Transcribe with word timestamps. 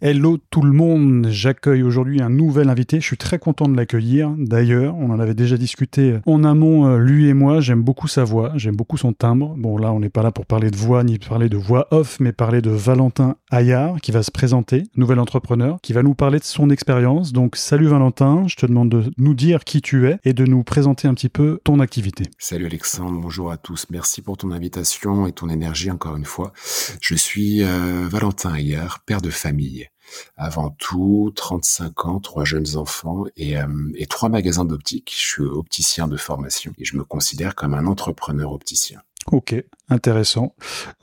Hello 0.00 0.38
tout 0.50 0.62
le 0.62 0.70
monde, 0.70 1.26
j'accueille 1.28 1.82
aujourd'hui 1.82 2.22
un 2.22 2.30
nouvel 2.30 2.68
invité, 2.68 3.00
je 3.00 3.04
suis 3.04 3.16
très 3.16 3.40
content 3.40 3.68
de 3.68 3.76
l'accueillir. 3.76 4.32
D'ailleurs, 4.38 4.94
on 4.96 5.10
en 5.10 5.18
avait 5.18 5.34
déjà 5.34 5.56
discuté 5.56 6.20
en 6.24 6.44
amont, 6.44 6.86
euh, 6.86 6.98
lui 6.98 7.26
et 7.26 7.34
moi, 7.34 7.60
j'aime 7.60 7.82
beaucoup 7.82 8.06
sa 8.06 8.22
voix, 8.22 8.52
j'aime 8.54 8.76
beaucoup 8.76 8.96
son 8.96 9.12
timbre. 9.12 9.56
Bon 9.58 9.76
là, 9.76 9.92
on 9.92 9.98
n'est 9.98 10.08
pas 10.08 10.22
là 10.22 10.30
pour 10.30 10.46
parler 10.46 10.70
de 10.70 10.76
voix 10.76 11.02
ni 11.02 11.18
parler 11.18 11.48
de 11.48 11.56
voix 11.56 11.88
off, 11.90 12.20
mais 12.20 12.30
parler 12.30 12.62
de 12.62 12.70
Valentin 12.70 13.34
Ayard 13.50 14.00
qui 14.00 14.12
va 14.12 14.22
se 14.22 14.30
présenter, 14.30 14.84
nouvel 14.94 15.18
entrepreneur, 15.18 15.78
qui 15.82 15.94
va 15.94 16.04
nous 16.04 16.14
parler 16.14 16.38
de 16.38 16.44
son 16.44 16.70
expérience. 16.70 17.32
Donc 17.32 17.56
salut 17.56 17.88
Valentin, 17.88 18.44
je 18.46 18.54
te 18.54 18.66
demande 18.66 18.90
de 18.90 19.10
nous 19.18 19.34
dire 19.34 19.64
qui 19.64 19.82
tu 19.82 20.06
es 20.06 20.20
et 20.22 20.32
de 20.32 20.44
nous 20.44 20.62
présenter 20.62 21.08
un 21.08 21.14
petit 21.14 21.28
peu 21.28 21.58
ton 21.64 21.80
activité. 21.80 22.22
Salut 22.38 22.66
Alexandre, 22.66 23.20
bonjour 23.20 23.50
à 23.50 23.56
tous, 23.56 23.86
merci 23.90 24.22
pour 24.22 24.36
ton 24.36 24.52
invitation 24.52 25.26
et 25.26 25.32
ton 25.32 25.48
énergie 25.48 25.90
encore 25.90 26.14
une 26.14 26.24
fois. 26.24 26.52
Je 27.00 27.16
suis 27.16 27.64
euh, 27.64 28.06
Valentin 28.08 28.54
Ayard, 28.54 29.00
père 29.04 29.20
de 29.20 29.30
famille. 29.30 29.87
Avant 30.36 30.70
tout, 30.70 31.32
35 31.34 32.06
ans, 32.06 32.20
trois 32.20 32.44
jeunes 32.44 32.76
enfants 32.76 33.24
et, 33.36 33.58
euh, 33.58 33.66
et 33.94 34.06
trois 34.06 34.28
magasins 34.28 34.64
d'optique. 34.64 35.12
Je 35.14 35.26
suis 35.26 35.42
opticien 35.42 36.08
de 36.08 36.16
formation 36.16 36.72
et 36.78 36.84
je 36.84 36.96
me 36.96 37.04
considère 37.04 37.54
comme 37.54 37.74
un 37.74 37.86
entrepreneur 37.86 38.52
opticien. 38.52 39.00
Ok, 39.26 39.54
intéressant. 39.90 40.54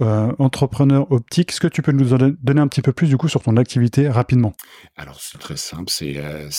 Euh, 0.01 0.31
entrepreneur 0.39 1.11
optique, 1.11 1.51
est-ce 1.51 1.59
que 1.59 1.67
tu 1.67 1.83
peux 1.83 1.91
nous 1.91 2.17
donner 2.17 2.61
un 2.61 2.67
petit 2.67 2.81
peu 2.81 2.91
plus 2.91 3.07
du 3.07 3.17
coup 3.17 3.27
sur 3.27 3.43
ton 3.43 3.55
activité 3.55 4.09
rapidement? 4.09 4.53
Alors 4.95 5.19
c'est 5.21 5.37
très 5.37 5.57
simple, 5.57 5.91
c'est 5.91 6.17
euh, 6.17 6.49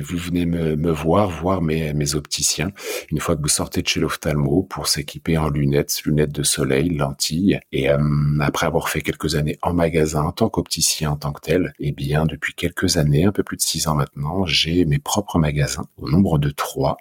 vous 0.00 0.16
venez 0.16 0.46
me, 0.46 0.76
me, 0.76 0.92
voir, 0.92 1.28
voir 1.28 1.60
mes, 1.60 1.92
mes 1.92 2.14
opticiens. 2.14 2.70
Une 3.10 3.18
fois 3.18 3.34
que 3.34 3.42
vous 3.42 3.48
sortez 3.48 3.82
de 3.82 3.88
chez 3.88 3.98
l'ophtalmo 3.98 4.62
pour 4.62 4.86
s'équiper 4.86 5.38
en 5.38 5.48
lunettes, 5.48 6.02
lunettes 6.04 6.32
de 6.32 6.44
soleil, 6.44 6.90
lentilles 6.90 7.58
et 7.72 7.90
euh, 7.90 7.98
après 8.40 8.66
avoir 8.66 8.88
fait 8.88 9.00
quelques 9.00 9.34
années 9.34 9.58
en 9.62 9.74
magasin 9.74 10.22
en 10.22 10.32
tant 10.32 10.48
qu'opticien 10.48 11.10
en 11.10 11.16
tant 11.16 11.32
que 11.32 11.40
tel, 11.40 11.72
eh 11.80 11.90
bien 11.90 12.26
depuis 12.26 12.54
quelques 12.54 12.96
années, 12.96 13.24
un 13.24 13.32
peu 13.32 13.42
plus 13.42 13.56
de 13.56 13.62
six 13.62 13.88
ans 13.88 13.96
maintenant, 13.96 14.44
j'ai 14.46 14.84
mes 14.84 14.98
propres 14.98 15.38
magasins 15.38 15.86
au 15.96 16.08
nombre 16.08 16.38
de 16.38 16.50
trois 16.50 16.96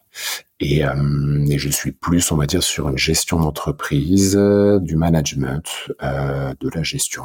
et, 0.59 0.83
euh, 0.85 1.45
et, 1.49 1.57
je 1.57 1.69
suis 1.69 1.91
plus, 1.91 2.31
on 2.31 2.35
va 2.35 2.47
dire, 2.47 2.63
sur 2.63 2.89
une 2.89 2.97
gestion 2.97 3.39
d'entreprise, 3.39 4.35
euh, 4.35 4.79
du 4.79 4.95
management, 4.95 5.63
euh, 6.01 6.53
de 6.59 6.69
la 6.73 6.83
gestion 6.83 7.23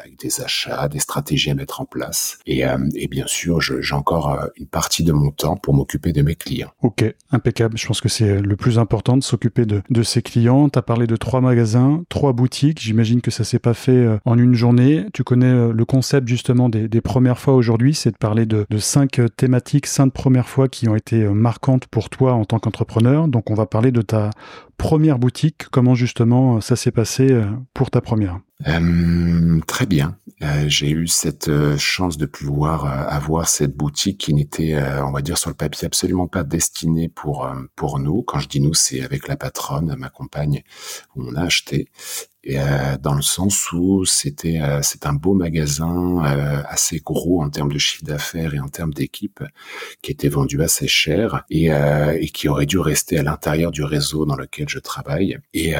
avec 0.00 0.18
des 0.18 0.40
achats, 0.40 0.88
des 0.88 0.98
stratégies 0.98 1.50
à 1.50 1.54
mettre 1.54 1.80
en 1.80 1.84
place. 1.84 2.38
Et, 2.46 2.66
euh, 2.66 2.76
bien 3.10 3.26
sûr, 3.26 3.60
j'ai 3.60 3.94
encore 3.94 4.32
euh, 4.32 4.46
une 4.56 4.66
partie 4.66 5.02
de 5.02 5.12
mon 5.12 5.30
temps 5.30 5.56
pour 5.56 5.74
m'occuper 5.74 6.12
de 6.12 6.22
mes 6.22 6.34
clients. 6.34 6.70
Ok, 6.82 7.04
impeccable. 7.30 7.78
Je 7.78 7.86
pense 7.86 8.00
que 8.00 8.08
c'est 8.08 8.40
le 8.40 8.56
plus 8.56 8.78
important 8.78 9.16
de 9.16 9.22
s'occuper 9.22 9.64
de, 9.66 10.02
ses 10.02 10.22
clients. 10.22 10.68
Tu 10.68 10.78
as 10.78 10.82
parlé 10.82 11.06
de 11.06 11.16
trois 11.16 11.40
magasins, 11.40 12.02
trois 12.08 12.32
boutiques. 12.32 12.80
J'imagine 12.80 13.20
que 13.20 13.30
ça 13.30 13.44
s'est 13.44 13.58
pas 13.58 13.74
fait 13.74 13.92
euh, 13.92 14.18
en 14.24 14.38
une 14.38 14.54
journée. 14.54 15.06
Tu 15.12 15.24
connais 15.24 15.72
le 15.72 15.84
concept 15.84 16.28
justement 16.28 16.68
des, 16.68 17.00
premières 17.00 17.38
fois 17.38 17.54
aujourd'hui, 17.54 17.94
c'est 17.94 18.10
de 18.10 18.16
parler 18.16 18.44
de 18.44 18.66
cinq 18.78 19.20
thématiques, 19.36 19.86
cinq 19.86 20.12
premières 20.12 20.48
fois 20.48 20.68
qui 20.68 20.88
ont 20.88 20.96
été 20.96 21.24
marquantes 21.28 21.86
pour 21.86 22.10
toi 22.10 22.34
en 22.34 22.44
tant 22.44 22.58
qu'entrepreneur. 22.58 23.28
Donc 23.28 23.50
on 23.50 23.54
va 23.54 23.66
parler 23.66 23.92
de 23.92 24.02
ta 24.02 24.30
première 24.78 25.18
boutique, 25.18 25.68
comment 25.70 25.94
justement 25.94 26.62
ça 26.62 26.76
s'est 26.76 26.90
passé 26.90 27.28
pour 27.74 27.90
ta 27.90 28.00
première? 28.00 28.40
Euh, 28.66 29.60
très 29.66 29.86
bien. 29.86 30.16
Euh, 30.42 30.64
j'ai 30.68 30.90
eu 30.90 31.06
cette 31.06 31.48
euh, 31.48 31.76
chance 31.78 32.16
de 32.16 32.26
pouvoir 32.26 32.84
euh, 32.84 33.08
avoir 33.08 33.48
cette 33.48 33.76
boutique 33.76 34.18
qui 34.18 34.34
n'était, 34.34 34.76
on 35.02 35.12
va 35.12 35.22
dire, 35.22 35.38
sur 35.38 35.50
le 35.50 35.54
papier 35.54 35.86
absolument 35.86 36.26
pas 36.26 36.42
destinée 36.42 37.08
pour 37.08 37.48
pour 37.76 37.98
nous. 37.98 38.22
Quand 38.22 38.38
je 38.40 38.48
dis 38.48 38.60
nous, 38.60 38.74
c'est 38.74 39.02
avec 39.02 39.28
la 39.28 39.36
patronne, 39.36 39.94
ma 39.96 40.08
compagne, 40.08 40.62
où 41.14 41.24
on 41.28 41.34
a 41.34 41.42
acheté 41.42 41.88
et 42.48 42.58
euh, 42.58 42.96
dans 42.98 43.12
le 43.12 43.20
sens 43.20 43.70
où 43.72 44.06
c'était 44.06 44.58
euh, 44.62 44.80
c'est 44.82 45.04
un 45.04 45.12
beau 45.12 45.34
magasin 45.34 46.24
euh, 46.24 46.62
assez 46.66 46.98
gros 46.98 47.42
en 47.42 47.50
termes 47.50 47.70
de 47.70 47.76
chiffre 47.76 48.04
d'affaires 48.04 48.54
et 48.54 48.58
en 48.58 48.68
termes 48.68 48.94
d'équipe 48.94 49.44
qui 50.00 50.12
était 50.12 50.30
vendu 50.30 50.62
assez 50.62 50.88
cher 50.88 51.44
et, 51.50 51.66
et 51.66 52.28
qui 52.30 52.48
aurait 52.48 52.64
dû 52.64 52.78
rester 52.78 53.18
à 53.18 53.22
l'intérieur 53.22 53.70
du 53.70 53.82
réseau 53.82 54.24
dans 54.24 54.36
lequel 54.36 54.66
je 54.68 54.78
travaille. 54.78 55.38
Et, 55.52 55.74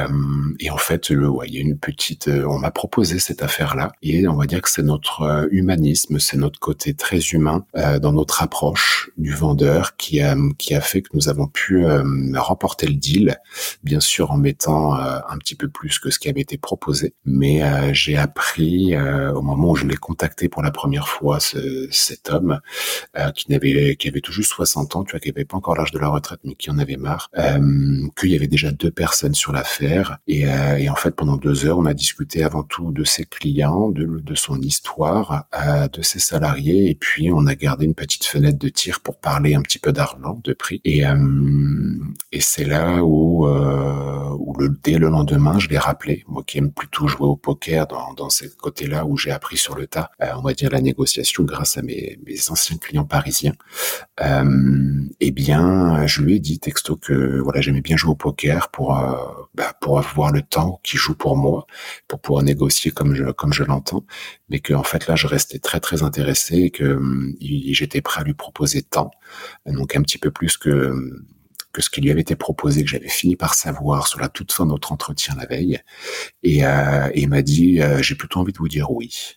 et 0.60 0.70
en 0.70 0.76
fait 0.76 1.08
le, 1.08 1.28
ouais, 1.28 1.46
il 1.48 1.54
y 1.54 1.58
a 1.58 1.60
une 1.60 1.78
petite 1.78 2.28
on 2.28 2.58
m'a 2.58 2.70
proposé 2.70 3.18
cette 3.18 3.42
affaire 3.42 3.74
là 3.74 3.92
et 4.02 4.28
on 4.28 4.36
va 4.36 4.46
dire 4.46 4.60
que 4.60 4.68
c'est 4.68 4.82
notre 4.82 5.48
humanisme 5.50 6.18
c'est 6.18 6.36
notre 6.36 6.60
côté 6.60 6.92
très 6.92 7.18
humain 7.18 7.64
dans 7.74 8.12
notre 8.12 8.42
approche 8.42 9.10
du 9.16 9.32
vendeur 9.32 9.96
qui 9.96 10.20
a 10.20 10.36
qui 10.58 10.74
a 10.74 10.82
fait 10.82 11.00
que 11.00 11.08
nous 11.14 11.30
avons 11.30 11.46
pu 11.46 11.86
remporter 12.36 12.86
le 12.86 12.94
deal 12.94 13.38
bien 13.82 14.00
sûr 14.00 14.32
en 14.32 14.36
mettant 14.36 14.94
un 14.94 15.38
petit 15.38 15.54
peu 15.54 15.68
plus 15.68 15.98
que 15.98 16.10
ce 16.10 16.18
qui 16.18 16.28
avait 16.28 16.42
été 16.42 16.57
proposé. 16.58 17.14
Mais 17.24 17.62
euh, 17.62 17.92
j'ai 17.92 18.16
appris 18.16 18.94
euh, 18.94 19.32
au 19.32 19.42
moment 19.42 19.70
où 19.70 19.76
je 19.76 19.86
l'ai 19.86 19.96
contacté 19.96 20.48
pour 20.48 20.62
la 20.62 20.70
première 20.70 21.08
fois, 21.08 21.40
ce, 21.40 21.88
cet 21.90 22.30
homme 22.30 22.60
euh, 23.16 23.30
qui 23.32 23.50
n'avait 23.50 23.96
qui 23.96 24.08
avait 24.08 24.20
tout 24.20 24.32
juste 24.32 24.50
60 24.50 24.96
ans, 24.96 25.04
tu 25.04 25.12
vois, 25.12 25.20
qui 25.20 25.30
avait 25.30 25.44
pas 25.44 25.56
encore 25.56 25.76
l'âge 25.76 25.92
de 25.92 25.98
la 25.98 26.08
retraite, 26.08 26.40
mais 26.44 26.54
qui 26.54 26.70
en 26.70 26.78
avait 26.78 26.96
marre, 26.96 27.30
qu'il 28.16 28.30
y 28.30 28.34
avait 28.34 28.46
déjà 28.46 28.70
deux 28.70 28.90
personnes 28.90 29.34
sur 29.34 29.52
l'affaire. 29.52 30.18
Et, 30.26 30.46
en 30.88 30.94
fait, 30.94 31.12
pendant 31.12 31.36
deux 31.36 31.66
heures, 31.66 31.78
on 31.78 31.86
a 31.86 31.94
discuté 31.94 32.42
avant 32.42 32.62
tout 32.62 32.92
de 32.92 33.04
ses 33.04 33.24
clients, 33.24 33.90
de, 33.90 34.04
de 34.04 34.34
son 34.34 34.60
histoire, 34.60 35.46
de 35.92 36.02
ses 36.02 36.18
salariés, 36.18 36.90
et 36.90 36.94
puis 36.94 37.30
on 37.32 37.46
a 37.46 37.54
gardé 37.54 37.84
une 37.84 37.94
petite 37.94 38.24
fenêtre 38.24 38.58
de 38.58 38.68
tir 38.68 39.00
pour 39.00 39.18
parler 39.18 39.54
un 39.54 39.62
petit 39.62 39.78
peu 39.78 39.92
d'argent, 39.92 40.40
de 40.42 40.52
prix. 40.52 40.80
Et, 40.84 41.02
c'est 42.40 42.64
là 42.64 43.02
où, 43.04 43.46
où 43.46 44.56
le, 44.58 44.68
dès 44.82 44.98
le 44.98 45.08
lendemain, 45.08 45.58
je 45.58 45.68
l'ai 45.68 45.78
rappelé, 45.78 46.24
qui 46.42 46.58
aime 46.58 46.72
plutôt 46.72 47.08
jouer 47.08 47.26
au 47.26 47.36
poker 47.36 47.86
dans, 47.86 48.14
dans 48.14 48.30
ce 48.30 48.46
côté-là 48.46 49.04
où 49.06 49.16
j'ai 49.16 49.30
appris 49.30 49.56
sur 49.56 49.74
le 49.74 49.86
tas, 49.86 50.10
euh, 50.22 50.32
on 50.36 50.42
va 50.42 50.52
dire 50.54 50.70
la 50.70 50.80
négociation 50.80 51.44
grâce 51.44 51.78
à 51.78 51.82
mes, 51.82 52.18
anciens 52.48 52.76
clients 52.76 53.04
parisiens. 53.04 53.54
Euh, 54.20 55.02
eh 55.20 55.30
bien, 55.30 56.06
je 56.06 56.22
lui 56.22 56.36
ai 56.36 56.40
dit 56.40 56.58
texto 56.58 56.96
que 56.96 57.40
voilà, 57.40 57.60
j'aimais 57.60 57.80
bien 57.80 57.96
jouer 57.96 58.12
au 58.12 58.16
poker 58.16 58.70
pour 58.70 58.96
euh, 58.96 59.16
bah, 59.54 59.74
pour 59.80 59.98
avoir 59.98 60.32
le 60.32 60.42
temps 60.42 60.80
qui 60.82 60.96
joue 60.96 61.14
pour 61.14 61.36
moi, 61.36 61.66
pour 62.06 62.20
pouvoir 62.20 62.42
négocier 62.42 62.90
comme 62.90 63.14
je 63.14 63.24
comme 63.24 63.52
je 63.52 63.64
l'entends, 63.64 64.04
mais 64.48 64.60
que 64.60 64.74
en 64.74 64.84
fait 64.84 65.06
là, 65.06 65.16
je 65.16 65.26
restais 65.26 65.58
très 65.58 65.80
très 65.80 66.02
intéressé 66.02 66.56
et 66.56 66.70
que 66.70 67.00
j'étais 67.40 68.00
prêt 68.00 68.20
à 68.20 68.24
lui 68.24 68.34
proposer 68.34 68.82
tant, 68.82 69.10
donc 69.66 69.96
un 69.96 70.02
petit 70.02 70.18
peu 70.18 70.30
plus 70.30 70.56
que 70.56 70.94
que 71.72 71.82
ce 71.82 71.90
qui 71.90 72.00
lui 72.00 72.10
avait 72.10 72.20
été 72.20 72.36
proposé, 72.36 72.82
que 72.82 72.90
j'avais 72.90 73.08
fini 73.08 73.36
par 73.36 73.54
savoir 73.54 74.06
sur 74.08 74.20
la 74.20 74.28
toute 74.28 74.52
fin 74.52 74.64
de 74.64 74.70
notre 74.70 74.92
entretien 74.92 75.34
la 75.36 75.46
veille, 75.46 75.80
et, 76.42 76.64
euh, 76.64 77.10
il 77.14 77.28
m'a 77.28 77.42
dit 77.42 77.80
euh, 77.80 78.02
j'ai 78.02 78.14
plutôt 78.14 78.40
envie 78.40 78.52
de 78.52 78.58
vous 78.58 78.68
dire 78.68 78.90
oui. 78.90 79.36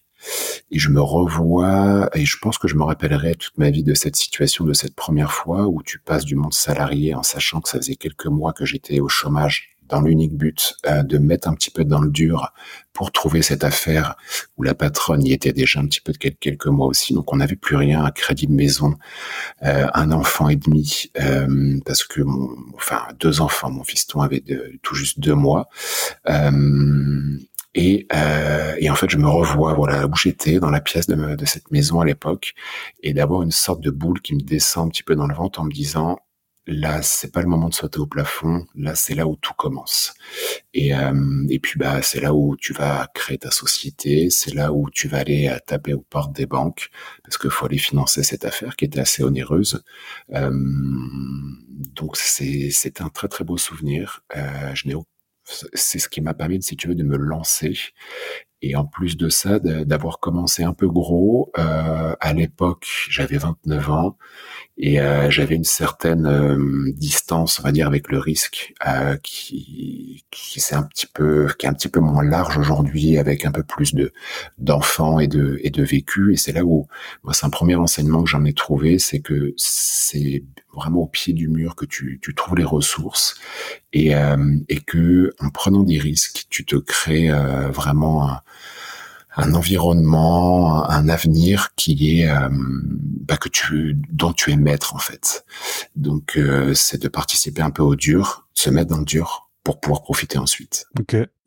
Et 0.69 0.77
je 0.77 0.89
me 0.89 1.01
revois, 1.01 2.09
et 2.13 2.25
je 2.25 2.37
pense 2.37 2.59
que 2.59 2.67
je 2.67 2.75
me 2.75 2.83
rappellerai 2.83 3.35
toute 3.35 3.57
ma 3.57 3.71
vie 3.71 3.83
de 3.83 3.95
cette 3.95 4.15
situation, 4.15 4.65
de 4.65 4.73
cette 4.73 4.95
première 4.95 5.31
fois 5.31 5.67
où 5.67 5.81
tu 5.81 5.97
passes 5.99 6.25
du 6.25 6.35
monde 6.35 6.53
salarié 6.53 7.15
en 7.15 7.23
sachant 7.23 7.59
que 7.59 7.69
ça 7.69 7.79
faisait 7.79 7.95
quelques 7.95 8.27
mois 8.27 8.53
que 8.53 8.63
j'étais 8.63 8.99
au 8.99 9.09
chômage 9.09 9.71
dans 9.91 10.01
l'unique 10.01 10.35
but 10.35 10.75
euh, 10.87 11.03
de 11.03 11.17
mettre 11.17 11.47
un 11.47 11.53
petit 11.53 11.69
peu 11.69 11.83
dans 11.83 11.99
le 11.99 12.09
dur 12.09 12.53
pour 12.93 13.11
trouver 13.11 13.41
cette 13.41 13.63
affaire 13.63 14.15
où 14.57 14.63
la 14.63 14.73
patronne 14.73 15.23
y 15.23 15.33
était 15.33 15.53
déjà 15.53 15.79
un 15.79 15.85
petit 15.85 16.01
peu 16.01 16.13
de 16.13 16.17
quelques 16.17 16.67
mois 16.67 16.87
aussi. 16.87 17.13
Donc 17.13 17.31
on 17.31 17.37
n'avait 17.37 17.55
plus 17.55 17.75
rien, 17.75 18.03
un 18.03 18.11
crédit 18.11 18.47
de 18.47 18.53
maison, 18.53 18.95
euh, 19.63 19.87
un 19.93 20.11
enfant 20.11 20.49
et 20.49 20.55
demi, 20.55 21.11
euh, 21.19 21.79
parce 21.85 22.03
que 22.03 22.21
mon, 22.21 22.49
enfin 22.75 23.01
deux 23.19 23.41
enfants, 23.41 23.69
mon 23.69 23.83
fiston 23.83 24.21
avait 24.21 24.43
tout 24.81 24.95
juste 24.95 25.19
deux 25.19 25.35
mois. 25.35 25.69
Et, 27.73 28.05
et, 28.79 28.89
en 28.89 28.95
fait, 28.95 29.09
je 29.09 29.17
me 29.17 29.29
revois, 29.29 29.73
voilà, 29.73 30.05
où 30.05 30.13
j'étais, 30.17 30.59
dans 30.59 30.69
la 30.69 30.81
pièce 30.81 31.07
de, 31.07 31.35
de 31.35 31.45
cette 31.45 31.71
maison 31.71 32.01
à 32.01 32.05
l'époque, 32.05 32.53
et 33.01 33.13
d'avoir 33.13 33.43
une 33.43 33.51
sorte 33.51 33.79
de 33.79 33.91
boule 33.91 34.19
qui 34.19 34.35
me 34.35 34.41
descend 34.41 34.87
un 34.87 34.89
petit 34.89 35.03
peu 35.03 35.15
dans 35.15 35.25
le 35.25 35.33
ventre 35.33 35.61
en 35.61 35.63
me 35.63 35.71
disant, 35.71 36.19
là 36.67 37.01
c'est 37.01 37.31
pas 37.31 37.41
le 37.41 37.47
moment 37.47 37.69
de 37.69 37.73
sauter 37.73 37.99
au 37.99 38.07
plafond. 38.07 38.65
Là 38.75 38.95
c'est 38.95 39.15
là 39.15 39.27
où 39.27 39.35
tout 39.35 39.53
commence. 39.53 40.13
Et 40.73 40.95
euh, 40.95 41.45
et 41.49 41.59
puis 41.59 41.79
bah 41.79 42.01
c'est 42.01 42.19
là 42.21 42.33
où 42.33 42.55
tu 42.57 42.73
vas 42.73 43.07
créer 43.13 43.37
ta 43.37 43.51
société. 43.51 44.29
C'est 44.29 44.53
là 44.53 44.73
où 44.73 44.89
tu 44.89 45.07
vas 45.07 45.19
aller 45.19 45.47
euh, 45.47 45.57
taper 45.65 45.93
aux 45.93 46.01
portes 46.01 46.35
des 46.35 46.45
banques. 46.45 46.89
Parce 47.23 47.37
qu'il 47.37 47.49
faut 47.49 47.65
aller 47.65 47.77
financer 47.77 48.23
cette 48.23 48.45
affaire 48.45 48.75
qui 48.75 48.85
était 48.85 48.99
assez 48.99 49.23
onéreuse. 49.23 49.83
Euh, 50.33 50.51
donc 51.95 52.17
c'est 52.17 52.69
c'est 52.71 53.01
un 53.01 53.09
très 53.09 53.27
très 53.27 53.43
beau 53.43 53.57
souvenir. 53.57 54.23
Euh, 54.35 54.71
je 54.75 54.87
n'ai 54.87 54.95
c'est 55.43 55.99
ce 55.99 56.09
qui 56.09 56.21
m'a 56.21 56.33
permis, 56.33 56.61
si 56.61 56.75
tu 56.75 56.87
veux, 56.87 56.95
de 56.95 57.03
me 57.03 57.17
lancer 57.17 57.73
et 58.63 58.75
en 58.75 58.85
plus 58.85 59.17
de 59.17 59.29
ça, 59.29 59.59
d'avoir 59.59 60.19
commencé 60.19 60.63
un 60.63 60.73
peu 60.73 60.87
gros, 60.87 61.51
euh, 61.57 62.15
à 62.19 62.33
l'époque, 62.33 62.87
j'avais 63.09 63.37
29 63.37 63.89
ans 63.89 64.17
et 64.77 65.01
euh, 65.01 65.31
j'avais 65.31 65.55
une 65.55 65.63
certaine 65.63 66.27
euh, 66.27 66.91
distance, 66.95 67.59
on 67.59 67.63
va 67.63 67.71
dire, 67.71 67.87
avec 67.87 68.11
le 68.11 68.19
risque, 68.19 68.73
qui, 69.23 70.25
qui 70.29 70.61
un 70.73 70.83
petit 70.83 71.07
peu, 71.07 71.47
qui 71.57 71.65
est 71.65 71.69
un 71.69 71.73
petit 71.73 71.89
peu 71.89 71.99
moins 71.99 72.23
large 72.23 72.57
aujourd'hui, 72.59 73.17
avec 73.17 73.45
un 73.45 73.51
peu 73.51 73.63
plus 73.63 73.95
de 73.95 74.13
d'enfants 74.59 75.19
et 75.19 75.27
de 75.27 75.59
et 75.63 75.71
de 75.71 75.83
vécu. 75.83 76.33
Et 76.33 76.37
c'est 76.37 76.51
là 76.51 76.63
où, 76.63 76.87
moi, 77.23 77.33
c'est 77.33 77.47
un 77.47 77.49
premier 77.49 77.75
enseignement 77.75 78.23
que 78.23 78.29
j'en 78.29 78.45
ai 78.45 78.53
trouvé, 78.53 78.99
c'est 78.99 79.21
que 79.21 79.53
c'est 79.57 80.43
vraiment 80.73 81.01
au 81.01 81.07
pied 81.07 81.33
du 81.33 81.47
mur 81.47 81.75
que 81.75 81.85
tu, 81.85 82.19
tu 82.21 82.33
trouves 82.33 82.57
les 82.57 82.63
ressources 82.63 83.35
et 83.93 84.13
et 84.69 84.79
que 84.79 85.33
en 85.39 85.49
prenant 85.49 85.83
des 85.83 85.99
risques, 85.99 86.45
tu 86.49 86.65
te 86.65 86.75
crées 86.75 87.29
vraiment 87.71 88.29
un, 88.29 88.41
un 89.35 89.53
environnement, 89.53 90.89
un 90.89 91.07
avenir 91.09 91.73
qui 91.75 92.19
est 92.19 92.29
euh, 92.29 92.49
bah, 92.51 93.37
que 93.37 93.49
tu 93.49 93.97
dont 94.09 94.33
tu 94.33 94.51
es 94.51 94.57
maître 94.57 94.95
en 94.95 94.99
fait. 94.99 95.45
Donc 95.95 96.37
euh, 96.37 96.73
c'est 96.73 97.01
de 97.01 97.07
participer 97.07 97.61
un 97.61 97.71
peu 97.71 97.83
au 97.83 97.95
dur, 97.95 98.47
se 98.53 98.69
mettre 98.69 98.89
dans 98.89 98.99
le 98.99 99.05
dur 99.05 99.49
pour 99.63 99.79
pouvoir 99.79 100.03
profiter 100.03 100.37
ensuite. 100.37 100.85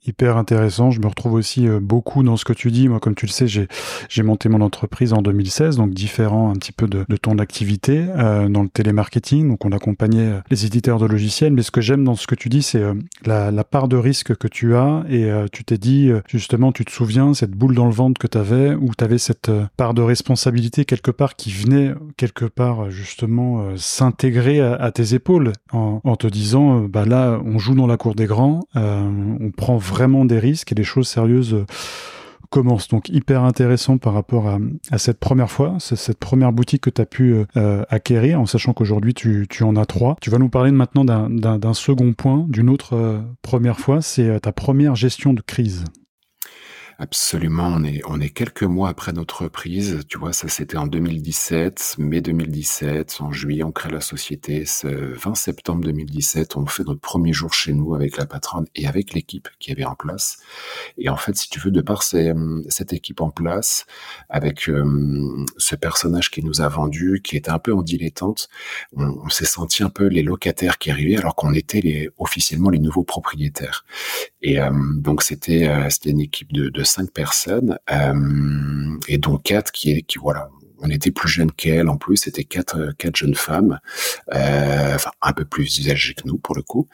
Hyper 0.06 0.36
intéressant. 0.36 0.90
Je 0.90 1.00
me 1.00 1.06
retrouve 1.06 1.34
aussi 1.34 1.66
euh, 1.66 1.80
beaucoup 1.80 2.22
dans 2.22 2.36
ce 2.36 2.44
que 2.44 2.52
tu 2.52 2.70
dis. 2.70 2.88
Moi, 2.88 3.00
comme 3.00 3.14
tu 3.14 3.26
le 3.26 3.30
sais, 3.30 3.46
j'ai, 3.46 4.22
monté 4.22 4.48
mon 4.48 4.62
entreprise 4.62 5.12
en 5.12 5.20
2016, 5.20 5.76
donc 5.76 5.90
différent 5.90 6.50
un 6.50 6.54
petit 6.54 6.72
peu 6.72 6.86
de, 6.86 7.04
de 7.08 7.16
ton 7.16 7.38
activité 7.38 8.06
euh, 8.16 8.48
dans 8.48 8.62
le 8.62 8.68
télémarketing. 8.68 9.48
Donc, 9.48 9.64
on 9.64 9.72
accompagnait 9.72 10.26
euh, 10.26 10.40
les 10.50 10.66
éditeurs 10.66 10.98
de 10.98 11.06
logiciels. 11.06 11.52
Mais 11.52 11.62
ce 11.62 11.70
que 11.70 11.80
j'aime 11.80 12.04
dans 12.04 12.14
ce 12.14 12.26
que 12.26 12.34
tu 12.34 12.48
dis, 12.48 12.62
c'est 12.62 12.82
la, 13.26 13.50
la, 13.50 13.64
part 13.64 13.88
de 13.88 13.96
risque 13.96 14.36
que 14.36 14.48
tu 14.48 14.74
as. 14.76 15.04
Et 15.10 15.30
tu 15.52 15.64
t'es 15.64 15.78
dit, 15.78 16.10
justement, 16.28 16.72
tu 16.72 16.84
te 16.84 16.90
souviens, 16.90 17.34
cette 17.34 17.50
boule 17.50 17.74
dans 17.74 17.86
le 17.86 17.92
ventre 17.92 18.20
que 18.20 18.26
tu 18.26 18.38
avais, 18.38 18.74
où 18.74 18.90
tu 18.96 19.04
avais 19.04 19.18
cette 19.18 19.50
part 19.76 19.94
de 19.94 20.02
responsabilité 20.02 20.84
quelque 20.84 21.10
part 21.10 21.34
qui 21.34 21.50
venait 21.50 21.94
quelque 22.16 22.44
part 22.44 22.90
justement 22.90 23.76
s'intégrer 23.76 24.60
à, 24.60 24.74
à, 24.74 24.90
tes 24.92 25.14
épaules 25.14 25.52
en, 25.72 26.00
en 26.04 26.16
te 26.16 26.26
disant, 26.26 26.80
bah 26.80 27.04
là, 27.04 27.40
on 27.44 27.58
joue 27.58 27.74
dans 27.74 27.86
la 27.86 27.96
cour 27.96 28.14
des 28.14 28.26
grands, 28.26 28.60
on 28.74 29.50
prend 29.56 29.78
des 30.24 30.38
risques 30.38 30.72
et 30.72 30.74
des 30.74 30.84
choses 30.84 31.08
sérieuses 31.08 31.54
euh, 31.54 31.66
commencent. 32.50 32.88
Donc 32.88 33.08
hyper 33.08 33.42
intéressant 33.42 33.98
par 33.98 34.14
rapport 34.14 34.48
à, 34.48 34.98
cette 34.98 35.18
première 35.18 35.50
fois, 35.50 35.76
cette 35.78 36.18
première 36.18 36.52
boutique 36.52 36.82
que 36.82 36.90
tu 36.90 37.00
as 37.00 37.06
pu 37.06 37.32
euh, 37.32 37.44
euh, 37.56 37.84
acquérir, 37.88 38.40
en 38.40 38.46
sachant 38.46 38.72
qu'aujourd'hui 38.72 39.14
tu, 39.14 39.46
en 39.62 39.76
as 39.76 39.86
trois. 39.86 40.16
Tu 40.20 40.30
vas 40.30 40.38
nous 40.38 40.48
parler 40.48 40.70
maintenant 40.70 41.04
d'un 41.04 41.74
second 41.74 42.12
point, 42.12 42.44
d'une 42.48 42.70
autre 42.70 43.22
première 43.42 43.78
fois, 43.78 44.02
c'est 44.02 44.40
ta 44.40 44.52
première 44.52 44.94
gestion 44.94 45.32
de 45.32 45.40
crise. 45.40 45.84
Absolument, 46.96 47.72
on 47.74 47.82
est 47.82 48.02
on 48.06 48.20
est 48.20 48.30
quelques 48.30 48.62
mois 48.62 48.88
après 48.88 49.12
notre 49.12 49.42
reprise. 49.42 50.00
Tu 50.08 50.16
vois, 50.16 50.32
ça 50.32 50.46
c'était 50.46 50.76
en 50.76 50.86
2017, 50.86 51.96
mai 51.98 52.20
2017. 52.20 53.16
En 53.18 53.32
juillet, 53.32 53.64
on 53.64 53.72
crée 53.72 53.90
la 53.90 54.00
société. 54.00 54.64
Ce 54.64 54.86
20 54.86 55.34
septembre 55.34 55.84
2017, 55.84 56.56
on 56.56 56.66
fait 56.66 56.84
notre 56.84 57.00
premier 57.00 57.32
jour 57.32 57.52
chez 57.52 57.72
nous 57.72 57.96
avec 57.96 58.16
la 58.16 58.26
patronne 58.26 58.66
et 58.76 58.86
avec 58.86 59.12
l'équipe 59.12 59.48
qui 59.58 59.72
avait 59.72 59.84
en 59.84 59.96
place. 59.96 60.38
Et 60.96 61.08
en 61.08 61.16
fait, 61.16 61.34
si 61.36 61.50
tu 61.50 61.58
veux, 61.58 61.72
de 61.72 61.80
par 61.80 62.04
cette 62.04 62.92
équipe 62.92 63.20
en 63.20 63.30
place, 63.30 63.86
avec 64.28 64.68
euh, 64.68 65.44
ce 65.58 65.74
personnage 65.74 66.30
qui 66.30 66.44
nous 66.44 66.60
a 66.60 66.68
vendu, 66.68 67.20
qui 67.24 67.36
était 67.36 67.50
un 67.50 67.58
peu 67.58 67.74
en 67.74 67.82
dilettante, 67.82 68.48
on, 68.96 69.28
s'est 69.30 69.46
senti 69.46 69.82
un 69.82 69.90
peu 69.90 70.06
les 70.06 70.22
locataires 70.22 70.78
qui 70.78 70.92
arrivaient 70.92 71.16
alors 71.16 71.34
qu'on 71.34 71.54
était 71.54 71.80
les, 71.80 72.08
officiellement 72.18 72.70
les 72.70 72.78
nouveaux 72.78 73.02
propriétaires. 73.02 73.84
Et 74.42 74.60
euh, 74.60 74.70
donc 74.98 75.22
c'était 75.22 75.66
euh, 75.68 75.90
c'était 75.90 76.10
une 76.10 76.20
équipe 76.20 76.52
de 76.52 76.83
cinq 76.84 77.10
personnes 77.10 77.78
euh, 77.90 78.98
et 79.08 79.18
dont 79.18 79.38
quatre 79.38 79.72
qui 79.72 80.02
qui 80.04 80.18
voilà 80.18 80.50
on 80.84 80.90
était 80.90 81.10
plus 81.10 81.28
jeunes 81.28 81.50
qu'elle 81.50 81.88
en 81.88 81.96
plus, 81.96 82.18
c'était 82.18 82.44
quatre 82.44 82.78
euh, 82.78 82.92
quatre 82.98 83.16
jeunes 83.16 83.34
femmes, 83.34 83.80
euh, 84.34 84.94
enfin 84.94 85.10
un 85.22 85.32
peu 85.32 85.44
plus 85.44 85.88
âgées 85.90 86.14
que 86.14 86.22
nous 86.26 86.36
pour 86.38 86.54
le 86.54 86.62
coup. 86.62 86.88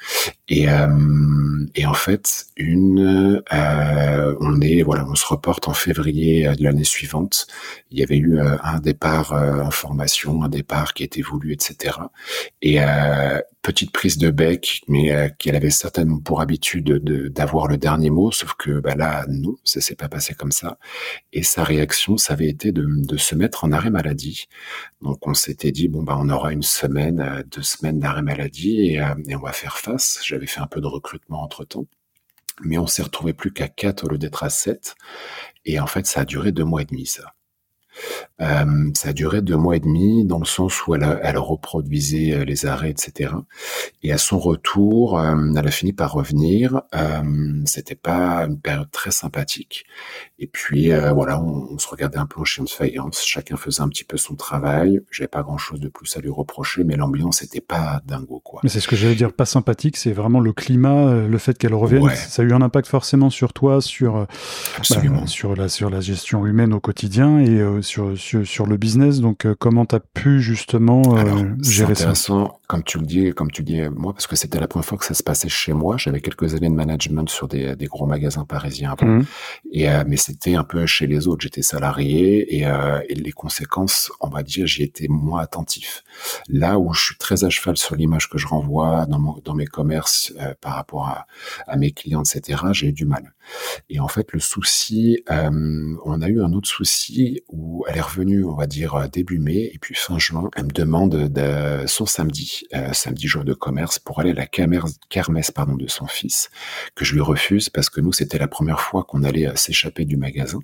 Et 0.48 0.68
euh, 0.68 1.66
et 1.74 1.86
en 1.86 1.94
fait 1.94 2.46
une, 2.56 3.42
euh, 3.52 4.36
on 4.40 4.60
est 4.60 4.82
voilà, 4.82 5.04
on 5.08 5.14
se 5.14 5.26
reporte 5.26 5.68
en 5.68 5.74
février 5.74 6.48
de 6.56 6.62
l'année 6.62 6.84
suivante. 6.84 7.46
Il 7.90 7.98
y 7.98 8.02
avait 8.02 8.18
eu 8.18 8.38
un 8.40 8.78
départ 8.78 9.32
en 9.32 9.70
formation, 9.70 10.42
un 10.42 10.48
départ 10.48 10.94
qui 10.94 11.02
était 11.02 11.22
voulu, 11.22 11.52
etc. 11.52 11.96
Et 12.62 12.78
petite 13.62 13.92
prise 13.92 14.18
de 14.18 14.30
bec, 14.30 14.82
mais 14.88 15.32
qu'elle 15.38 15.56
avait 15.56 15.70
certainement 15.70 16.18
pour 16.18 16.40
habitude 16.40 17.02
d'avoir 17.32 17.68
le 17.68 17.76
dernier 17.76 18.10
mot, 18.10 18.30
sauf 18.32 18.54
que 18.54 18.80
bah 18.80 18.94
là 18.94 19.24
non, 19.28 19.56
ça 19.64 19.80
s'est 19.80 19.96
pas 19.96 20.08
passé 20.08 20.34
comme 20.34 20.52
ça. 20.52 20.78
Et 21.32 21.42
sa 21.42 21.64
réaction, 21.64 22.16
ça 22.16 22.32
avait 22.34 22.48
été 22.48 22.72
de, 22.72 23.16
se 23.16 23.34
mettre 23.34 23.64
en 23.64 23.72
arrêt 23.72 23.90
maladie. 23.90 24.46
Donc 25.02 25.26
on 25.26 25.34
s'était 25.34 25.72
dit 25.72 25.88
bon 25.88 26.02
bah 26.02 26.16
on 26.18 26.28
aura 26.30 26.52
une 26.52 26.62
semaine, 26.62 27.20
euh, 27.20 27.42
deux 27.44 27.62
semaines 27.62 27.98
d'arrêt 27.98 28.22
maladie 28.22 28.86
et, 28.86 29.00
euh, 29.02 29.14
et 29.28 29.36
on 29.36 29.40
va 29.40 29.52
faire 29.52 29.78
face. 29.78 30.20
J'avais 30.24 30.46
fait 30.46 30.60
un 30.60 30.66
peu 30.66 30.80
de 30.80 30.86
recrutement 30.86 31.42
entre 31.42 31.64
temps 31.64 31.86
mais 32.62 32.78
on 32.78 32.86
s'est 32.86 33.02
retrouvé 33.02 33.32
plus 33.32 33.52
qu'à 33.52 33.68
quatre 33.68 34.04
au 34.04 34.08
lieu 34.08 34.18
d'être 34.18 34.42
à 34.42 34.50
sept. 34.50 34.94
Et 35.64 35.80
en 35.80 35.86
fait, 35.86 36.06
ça 36.06 36.20
a 36.20 36.24
duré 36.24 36.52
deux 36.52 36.64
mois 36.64 36.82
et 36.82 36.84
demi, 36.84 37.06
ça. 37.06 37.34
Euh, 38.40 38.90
ça 38.94 39.10
a 39.10 39.12
duré 39.12 39.42
deux 39.42 39.56
mois 39.56 39.76
et 39.76 39.80
demi 39.80 40.24
dans 40.24 40.38
le 40.38 40.46
sens 40.46 40.86
où 40.86 40.94
elle, 40.94 41.20
elle 41.22 41.38
reproduisait 41.38 42.32
euh, 42.32 42.44
les 42.44 42.66
arrêts, 42.66 42.90
etc. 42.90 43.32
Et 44.02 44.12
à 44.12 44.18
son 44.18 44.38
retour, 44.38 45.18
euh, 45.18 45.34
elle 45.56 45.66
a 45.66 45.70
fini 45.70 45.92
par 45.92 46.12
revenir. 46.12 46.82
Euh, 46.94 47.62
C'était 47.66 47.94
pas 47.94 48.46
une 48.46 48.58
période 48.58 48.90
très 48.90 49.10
sympathique. 49.10 49.84
Et 50.38 50.46
puis 50.46 50.90
voilà, 51.14 51.40
on, 51.40 51.78
se 51.78 51.86
regardait 51.88 52.18
un 52.18 52.26
peu 52.26 52.40
en 52.40 52.44
chien 52.44 52.64
de 52.64 52.68
faïence. 52.70 53.22
Chacun 53.24 53.56
faisait 53.56 53.82
un 53.82 53.88
petit 53.88 54.04
peu 54.04 54.16
son 54.16 54.34
travail. 54.34 55.00
J'avais 55.10 55.28
pas 55.28 55.42
grand-chose 55.42 55.80
de 55.80 55.88
plus 55.88 56.16
à 56.16 56.20
lui 56.20 56.30
reprocher, 56.30 56.82
mais 56.84 56.96
l'ambiance 56.96 57.42
était 57.42 57.60
pas 57.60 58.00
dingo 58.06 58.40
quoi. 58.42 58.60
Mais 58.62 58.70
c'est 58.70 58.80
ce 58.80 58.88
que 58.88 58.96
j'allais 58.96 59.14
dire, 59.14 59.32
pas 59.32 59.44
sympathique. 59.44 59.98
C'est 59.98 60.12
vraiment 60.12 60.40
le 60.40 60.52
climat, 60.54 61.14
le 61.14 61.38
fait 61.38 61.58
qu'elle 61.58 61.74
revienne. 61.74 62.08
Ça 62.14 62.40
a 62.40 62.44
eu 62.44 62.52
un 62.52 62.62
impact 62.62 62.88
forcément 62.88 63.28
sur 63.28 63.52
toi, 63.52 63.82
sur 63.82 64.26
bah, 64.90 65.26
sur 65.26 65.54
la 65.54 65.68
sur 65.68 65.90
la 65.90 66.00
gestion 66.00 66.46
humaine 66.46 66.72
au 66.72 66.80
quotidien 66.80 67.38
et 67.38 67.82
sur, 67.82 67.89
sur, 67.90 68.66
le 68.66 68.76
business. 68.76 69.20
Donc, 69.20 69.46
euh, 69.46 69.54
comment 69.58 69.86
tu 69.86 69.94
as 69.96 70.00
pu 70.00 70.40
justement 70.40 71.02
euh, 71.16 71.54
gérer 71.62 71.94
ça 71.94 72.14
comme 72.70 72.84
tu 72.84 72.98
le 72.98 73.04
dis, 73.04 73.32
comme 73.32 73.50
tu 73.50 73.64
dis 73.64 73.80
moi, 73.88 74.12
parce 74.12 74.28
que 74.28 74.36
c'était 74.36 74.60
la 74.60 74.68
première 74.68 74.84
fois 74.84 74.96
que 74.96 75.04
ça 75.04 75.12
se 75.12 75.24
passait 75.24 75.48
chez 75.48 75.72
moi. 75.72 75.96
J'avais 75.96 76.20
quelques 76.20 76.54
années 76.54 76.68
de 76.68 76.74
management 76.74 77.28
sur 77.28 77.48
des, 77.48 77.74
des 77.74 77.86
gros 77.86 78.06
magasins 78.06 78.44
parisiens 78.44 78.92
avant, 78.92 79.08
mmh. 79.08 79.26
et 79.72 79.90
euh, 79.90 80.04
mais 80.06 80.16
c'était 80.16 80.54
un 80.54 80.62
peu 80.62 80.86
chez 80.86 81.08
les 81.08 81.26
autres. 81.26 81.42
J'étais 81.42 81.62
salarié 81.62 82.58
et, 82.58 82.66
euh, 82.68 83.00
et, 83.08 83.16
les 83.16 83.32
conséquences, 83.32 84.12
on 84.20 84.28
va 84.28 84.44
dire, 84.44 84.68
j'y 84.68 84.84
étais 84.84 85.08
moins 85.08 85.42
attentif. 85.42 86.04
Là 86.48 86.78
où 86.78 86.92
je 86.92 87.06
suis 87.06 87.16
très 87.16 87.42
à 87.42 87.50
cheval 87.50 87.76
sur 87.76 87.96
l'image 87.96 88.30
que 88.30 88.38
je 88.38 88.46
renvoie 88.46 89.04
dans, 89.06 89.18
mon, 89.18 89.42
dans 89.44 89.54
mes 89.54 89.66
commerces 89.66 90.32
euh, 90.38 90.54
par 90.60 90.74
rapport 90.74 91.08
à, 91.08 91.26
à, 91.66 91.76
mes 91.76 91.90
clients, 91.90 92.22
etc., 92.22 92.62
j'ai 92.70 92.86
eu 92.86 92.92
du 92.92 93.04
mal. 93.04 93.34
Et 93.88 93.98
en 93.98 94.06
fait, 94.06 94.32
le 94.32 94.38
souci, 94.38 95.24
euh, 95.28 95.96
on 96.04 96.22
a 96.22 96.28
eu 96.28 96.40
un 96.40 96.52
autre 96.52 96.68
souci 96.68 97.42
où 97.48 97.79
elle 97.88 97.96
est 97.96 98.00
revenue, 98.00 98.44
on 98.44 98.54
va 98.54 98.66
dire 98.66 99.08
début 99.10 99.38
mai, 99.38 99.70
et 99.72 99.78
puis 99.80 99.94
fin 99.94 100.18
juin, 100.18 100.50
elle 100.56 100.64
me 100.64 100.70
demande 100.70 101.28
de, 101.28 101.86
son 101.86 102.06
samedi 102.06 102.62
euh, 102.74 102.92
samedi 102.92 103.26
jour 103.26 103.44
de 103.44 103.54
commerce 103.54 103.98
pour 103.98 104.20
aller 104.20 104.30
à 104.30 104.34
la 104.34 104.46
kermesse 104.46 105.50
pardon, 105.50 105.74
de 105.74 105.86
son 105.86 106.06
fils, 106.06 106.50
que 106.94 107.04
je 107.04 107.14
lui 107.14 107.20
refuse 107.20 107.68
parce 107.68 107.90
que 107.90 108.00
nous, 108.00 108.12
c'était 108.12 108.38
la 108.38 108.48
première 108.48 108.80
fois 108.80 109.04
qu'on 109.04 109.22
allait 109.22 109.46
euh, 109.46 109.56
s'échapper 109.56 110.04
du 110.04 110.16
magasin 110.16 110.60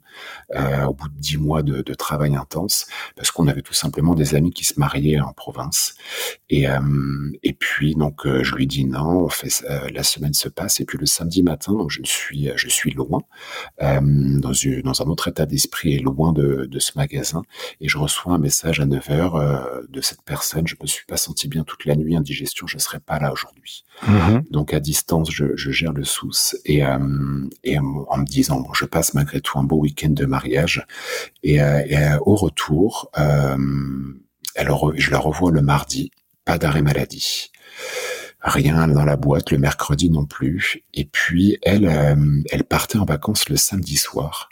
euh, 0.55 0.85
au 0.85 0.95
bout 0.95 1.09
de 1.09 1.19
dix 1.19 1.37
mois 1.37 1.63
de, 1.63 1.83
travail 1.97 2.37
intense, 2.37 2.87
parce 3.17 3.31
qu'on 3.31 3.49
avait 3.49 3.63
tout 3.63 3.73
simplement 3.73 4.15
des 4.15 4.35
amis 4.35 4.51
qui 4.51 4.65
se 4.65 4.79
mariaient 4.79 5.19
en 5.19 5.33
province. 5.33 5.95
Et, 6.51 6.67
et 7.43 7.53
puis, 7.55 7.95
donc, 7.95 8.27
je 8.27 8.55
lui 8.55 8.67
dis 8.67 8.85
non, 8.85 9.29
la 9.93 10.03
semaine 10.03 10.35
se 10.35 10.49
passe, 10.49 10.79
et 10.81 10.85
puis 10.85 10.99
le 10.99 11.07
samedi 11.07 11.43
matin, 11.43 11.73
donc 11.73 11.91
je 11.91 12.03
suis, 12.05 12.51
je 12.55 12.69
suis 12.69 12.91
loin, 12.91 13.23
dans, 13.81 14.53
une, 14.53 14.83
dans 14.83 15.01
un 15.01 15.07
autre 15.07 15.29
état 15.29 15.47
d'esprit 15.47 15.95
et 15.95 15.99
loin 16.01 16.33
de, 16.33 16.67
de, 16.71 16.79
ce 16.79 16.93
magasin, 16.97 17.43
et 17.81 17.89
je 17.89 17.99
reçois 17.99 18.33
un 18.33 18.39
message 18.39 18.81
à 18.81 18.87
9 18.87 19.11
heures 19.11 19.83
de 19.89 20.01
cette 20.01 20.23
personne, 20.23 20.67
je 20.67 20.77
me 20.81 20.87
suis 20.87 21.05
pas 21.07 21.17
senti 21.17 21.49
bien 21.49 21.65
toute 21.65 21.85
la 21.85 21.97
nuit, 21.97 22.17
indigestion, 22.17 22.67
je 22.67 22.79
serais 22.79 23.01
pas 23.01 23.19
là 23.19 23.33
aujourd'hui. 23.33 23.85
Mhm. 24.07 24.45
Donc 24.51 24.75
à 24.75 24.81
distance, 24.81 25.31
je, 25.31 25.55
gère 25.57 25.93
le 25.93 26.05
sous 26.05 26.33
et, 26.65 26.85
euh, 26.85 27.49
et 27.65 27.79
en 27.79 28.19
me 28.19 28.25
disant, 28.25 28.61
bon, 28.61 28.73
je 28.75 28.85
passe 28.85 29.15
malgré 29.15 29.41
tout 29.41 29.59
un 29.59 29.65
beau 29.65 29.79
week-end 29.79 30.11
de 30.11 30.27
mariage 30.27 30.87
et, 31.43 31.61
euh, 31.61 31.83
euh, 31.91 32.19
au 32.23 32.35
retour, 32.35 33.11
alors 34.55 34.93
je 34.97 35.11
la 35.11 35.19
revois 35.19 35.51
le 35.51 35.63
mardi, 35.63 36.11
pas 36.45 36.59
d'arrêt 36.59 36.83
maladie 36.83 37.51
rien 38.43 38.87
dans 38.87 39.05
la 39.05 39.17
boîte 39.17 39.51
le 39.51 39.59
mercredi 39.59 40.09
non 40.09 40.25
plus. 40.25 40.85
Et 40.95 41.05
puis 41.05 41.59
elle, 41.63 41.91
elle 42.51 42.63
partait 42.63 42.99
en 42.99 43.05
vacances 43.05 43.49
le 43.49 43.57
samedi 43.57 43.97
soir 43.97 44.51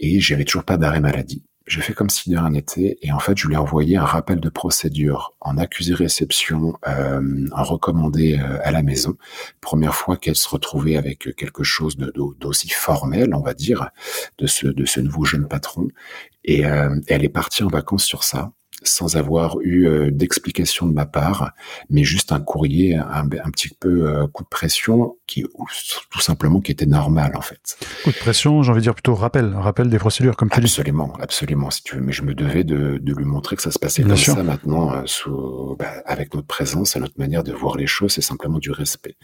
et 0.00 0.20
j'avais 0.20 0.44
toujours 0.44 0.64
pas 0.64 0.78
d'arrêt 0.78 1.00
maladie 1.00 1.44
je 1.70 1.80
fais 1.80 1.92
comme 1.92 2.10
si 2.10 2.30
de 2.30 2.36
rien 2.36 2.50
n'était 2.50 2.98
et 3.00 3.12
en 3.12 3.20
fait 3.20 3.38
je 3.38 3.46
lui 3.46 3.54
ai 3.54 3.56
envoyé 3.56 3.96
un 3.96 4.04
rappel 4.04 4.40
de 4.40 4.48
procédure 4.48 5.34
en 5.40 5.56
accusé 5.56 5.94
réception, 5.94 6.74
euh, 6.88 7.46
en 7.52 7.62
recommandé 7.62 8.38
euh, 8.38 8.58
à 8.64 8.72
la 8.72 8.82
maison. 8.82 9.16
Première 9.60 9.94
fois 9.94 10.16
qu'elle 10.16 10.36
se 10.36 10.48
retrouvait 10.48 10.96
avec 10.96 11.34
quelque 11.36 11.62
chose 11.62 11.96
d'aussi 11.96 12.68
formel, 12.70 13.34
on 13.34 13.40
va 13.40 13.54
dire, 13.54 13.90
de 14.38 14.46
ce 14.46 14.66
de 14.66 14.84
ce 14.84 15.00
nouveau 15.00 15.24
jeune 15.24 15.46
patron 15.46 15.82
euh, 15.82 15.90
et 16.44 16.62
elle 17.08 17.24
est 17.24 17.28
partie 17.28 17.62
en 17.62 17.68
vacances 17.68 18.04
sur 18.04 18.24
ça 18.24 18.52
sans 18.82 19.16
avoir 19.16 19.60
eu 19.60 19.86
euh, 19.86 20.10
d'explication 20.10 20.86
de 20.86 20.92
ma 20.92 21.06
part, 21.06 21.52
mais 21.88 22.04
juste 22.04 22.32
un 22.32 22.40
courrier, 22.40 22.96
un, 22.96 23.26
petit 23.50 23.68
peu 23.68 24.08
euh, 24.08 24.26
coup 24.26 24.42
de 24.42 24.48
pression 24.48 25.16
qui 25.26 25.44
tout 26.10 26.20
simplement 26.20 26.60
qui 26.60 26.72
était 26.72 26.86
normal 26.86 27.32
en 27.36 27.40
fait. 27.40 27.78
Coup 28.04 28.10
de 28.10 28.16
pression, 28.16 28.62
j'ai 28.62 28.70
envie 28.70 28.80
de 28.80 28.84
dire 28.84 28.94
plutôt 28.94 29.14
rappel, 29.14 29.54
rappel 29.54 29.88
des 29.88 29.98
procédures 29.98 30.36
comme 30.36 30.50
tu 30.50 30.60
dis. 30.60 30.66
Absolument, 30.66 31.12
absolument 31.20 31.70
si 31.70 31.82
tu 31.82 31.96
veux, 31.96 32.02
mais 32.02 32.12
je 32.12 32.22
me 32.22 32.34
devais 32.34 32.64
de, 32.64 32.98
de 32.98 33.14
lui 33.14 33.24
montrer 33.24 33.56
que 33.56 33.62
ça 33.62 33.70
se 33.70 33.78
passait 33.78 34.02
comme 34.02 34.16
ça 34.16 34.42
maintenant, 34.42 34.92
euh, 34.92 35.02
sous, 35.06 35.76
bah, 35.78 35.92
avec 36.06 36.34
notre 36.34 36.46
présence 36.46 36.96
et 36.96 37.00
notre 37.00 37.18
manière 37.18 37.44
de 37.44 37.52
voir 37.52 37.76
les 37.76 37.86
choses, 37.86 38.12
c'est 38.12 38.22
simplement 38.22 38.58
du 38.58 38.70
respect. 38.70 39.16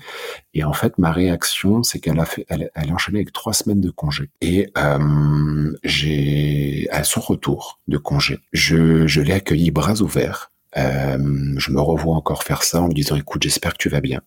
Et 0.55 0.65
en 0.65 0.73
fait, 0.73 0.99
ma 0.99 1.13
réaction, 1.13 1.83
c'est 1.83 1.99
qu'elle 1.99 2.21
a 2.21 2.25
fait, 2.25 2.47
elle, 2.49 2.71
elle 2.75 2.91
a 2.91 2.95
enchaîné 2.95 3.19
avec 3.19 3.33
trois 3.33 3.53
semaines 3.53 3.81
de 3.81 3.91
congé 3.91 4.31
et 4.41 4.71
euh, 4.77 5.73
j'ai 5.85 6.87
à 6.91 7.05
son 7.05 7.21
retour 7.21 7.81
de 7.89 7.99
congé, 7.99 8.39
je, 8.53 9.07
je 9.07 9.21
l'ai 9.21 9.33
accueilli 9.47 9.71
bras 9.71 10.01
ouverts. 10.01 10.51
Euh, 10.77 11.55
je 11.57 11.71
me 11.71 11.81
revois 11.81 12.17
encore 12.17 12.43
faire 12.43 12.63
ça 12.63 12.83
en 12.83 12.89
lui 12.89 12.95
disant 12.95 13.17
écoute 13.17 13.43
j'espère 13.43 13.73
que 13.75 13.79
tu 13.79 13.89
vas 13.89 14.01
bien. 14.01 14.21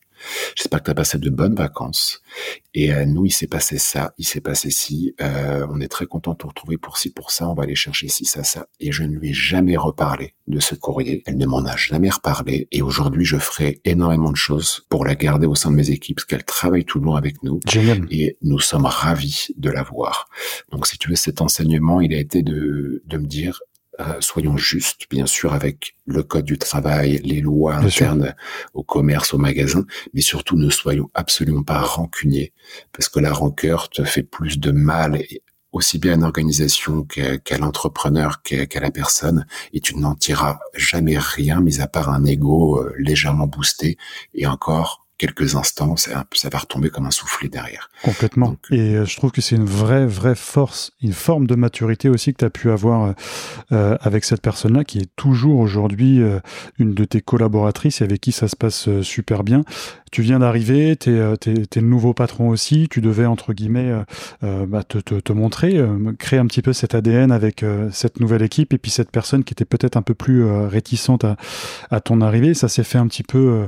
J'espère 0.56 0.80
que 0.80 0.86
tu 0.86 0.92
as 0.92 0.96
passé 0.96 1.18
de 1.18 1.30
bonnes 1.30 1.54
vacances. 1.54 2.22
Et 2.74 2.92
euh, 2.92 3.06
nous 3.06 3.26
il 3.26 3.32
s'est 3.32 3.48
passé 3.48 3.78
ça 3.78 4.14
il 4.18 4.26
s'est 4.26 4.42
passé 4.42 4.72
ci. 4.72 5.14
Euh, 5.22 5.68
on 5.70 5.80
est 5.80 5.90
très 5.90 6.08
content 6.08 6.32
de 6.32 6.38
te 6.38 6.48
retrouver 6.48 6.78
pour 6.78 6.98
ci 6.98 7.12
pour 7.12 7.30
ça. 7.32 7.48
On 7.48 7.54
va 7.54 7.64
aller 7.64 7.76
chercher 7.76 8.08
ci 8.08 8.26
ça 8.26 8.44
ça. 8.44 8.68
Et 8.80 8.92
je 8.92 9.04
ne 9.04 9.16
lui 9.16 9.30
ai 9.30 9.34
jamais 9.34 9.78
reparlé 9.78 10.34
de 10.48 10.60
ce 10.60 10.74
courrier. 10.74 11.22
Elle 11.28 11.38
ne 11.38 11.46
m'en 11.46 11.64
a 11.66 11.76
jamais 11.76 12.10
reparlé. 12.10 12.68
Et 12.72 12.82
aujourd'hui 12.82 13.26
je 13.26 13.38
ferai 13.38 13.82
énormément 13.86 14.32
de 14.32 14.38
choses 14.38 14.88
pour 14.90 15.06
la 15.06 15.16
garder 15.16 15.46
au 15.46 15.56
sein 15.56 15.70
de 15.70 15.76
mes 15.76 15.92
équipes 15.92 16.16
parce 16.16 16.26
qu'elle 16.26 16.46
travaille 16.46 16.86
tout 16.86 17.00
le 17.00 17.06
long 17.06 17.16
avec 17.16 17.44
nous. 17.44 17.60
Génial. 17.68 18.08
et 18.10 18.38
nous 18.42 18.60
sommes 18.60 18.86
ravis 18.86 19.50
de 19.58 19.70
la 19.70 19.84
voir. 19.84 20.30
Donc 20.72 20.88
si 20.88 20.98
tu 20.98 21.10
veux 21.10 21.16
cet 21.16 21.42
enseignement 21.42 22.02
il 22.02 22.14
a 22.14 22.18
été 22.18 22.42
de, 22.42 23.04
de 23.06 23.18
me 23.18 23.28
dire 23.28 23.62
euh, 24.00 24.18
soyons 24.22 24.58
justes, 24.58 25.08
bien 25.10 25.26
sûr, 25.26 25.54
avec 25.54 25.96
le 26.06 26.24
code 26.24 26.46
du 26.46 26.58
travail, 26.58 27.20
les 27.24 27.42
lois 27.42 27.76
internes 27.76 28.34
au 28.74 28.84
commerce, 28.84 29.34
au 29.34 29.38
magasin, 29.38 29.86
mais 30.14 30.22
surtout 30.22 30.56
ne 30.56 30.70
soyons 30.70 31.10
absolument 31.14 31.64
pas 31.64 31.80
rancuniers, 31.82 32.54
parce 32.94 33.10
que 33.10 33.20
la 33.20 33.34
rancœur 33.34 33.90
te 33.90 34.04
fait 34.04 34.24
plus 34.24 34.60
de 34.60 34.72
mal, 34.72 35.22
aussi 35.72 36.00
bien 36.00 36.14
à 36.14 36.16
une 36.16 36.24
organisation 36.24 37.04
qu'à 37.04 37.58
l'entrepreneur, 37.58 38.42
qu'à 38.42 38.80
la 38.80 38.92
personne, 38.92 39.46
et 39.74 39.82
tu 39.82 39.98
n'en 39.98 40.16
tireras 40.16 40.60
jamais 40.76 41.18
rien, 41.18 41.60
mis 41.60 41.82
à 41.82 41.88
part 41.88 42.10
un 42.10 42.26
ego 42.26 42.80
euh, 42.80 42.94
légèrement 42.98 43.48
boosté, 43.48 43.98
et 44.34 44.48
encore 44.48 45.09
quelques 45.20 45.56
instants, 45.56 45.98
ça, 45.98 46.26
ça, 46.34 46.50
va 46.50 46.58
retomber 46.58 46.90
comme 46.90 47.06
un 47.06 47.12
soufflet 47.12 47.50
derrière. 47.50 47.92
Complètement. 48.04 48.56
et 48.72 48.96
euh, 48.96 49.06
je 49.06 49.18
trouve 49.18 49.32
que 49.32 49.42
c'est 49.42 49.58
une 49.58 49.66
vraie, 49.66 50.08
vraie 50.08 50.34
force, 50.34 50.94
une 51.02 51.14
forme 51.14 51.46
de 51.46 51.56
maturité 51.56 52.08
aussi 52.10 52.34
que 52.34 52.38
tu 52.40 52.46
as 52.46 52.50
pu 52.50 52.72
avoir 52.72 53.04
euh, 53.04 53.12
euh, 53.74 53.98
avec 54.00 54.24
cette 54.24 54.42
personne-là, 54.42 54.86
qui 54.86 55.00
est 55.00 55.10
toujours 55.18 55.60
aujourd'hui 55.60 56.22
une 56.80 56.94
de 56.94 57.04
tes 57.04 57.22
collaboratrices 57.22 58.00
et 58.00 58.06
avec 58.06 58.22
qui 58.22 58.32
ça 58.32 58.48
se 58.48 58.56
passe 58.56 58.90
super 59.02 59.44
bien. 59.44 59.64
Tu 60.12 60.22
viens 60.22 60.40
d'arriver, 60.40 60.96
tu 60.96 61.12
es, 61.12 61.36
le 61.76 61.82
nouveau 61.82 62.14
patron 62.14 62.50
aussi, 62.50 62.88
tu 62.90 63.02
devais, 63.02 63.26
entre 63.26 63.54
guillemets, 63.54 63.94
bah, 64.42 64.84
te, 64.84 65.00
te, 65.00 65.16
te, 65.16 65.34
montrer, 65.34 65.84
créer 66.18 66.40
un 66.40 66.48
petit 66.48 66.62
peu 66.62 66.72
cet 66.72 66.96
ADN 66.96 67.32
avec 67.32 67.66
cette 67.92 68.20
nouvelle 68.22 68.42
équipe 68.42 68.74
et 68.74 68.78
puis 68.78 68.92
cette 68.92 69.12
personne 69.12 69.44
qui 69.44 69.54
était 69.54 69.66
peut-être 69.66 69.98
un 69.98 70.02
peu 70.02 70.14
plus 70.14 70.44
réticente 70.46 71.26
à, 71.26 71.36
à, 71.92 72.00
ton 72.00 72.22
arrivée. 72.22 72.54
Ça 72.54 72.70
s'est 72.70 72.84
fait 72.84 72.98
un 72.98 73.08
petit 73.08 73.24
peu 73.24 73.68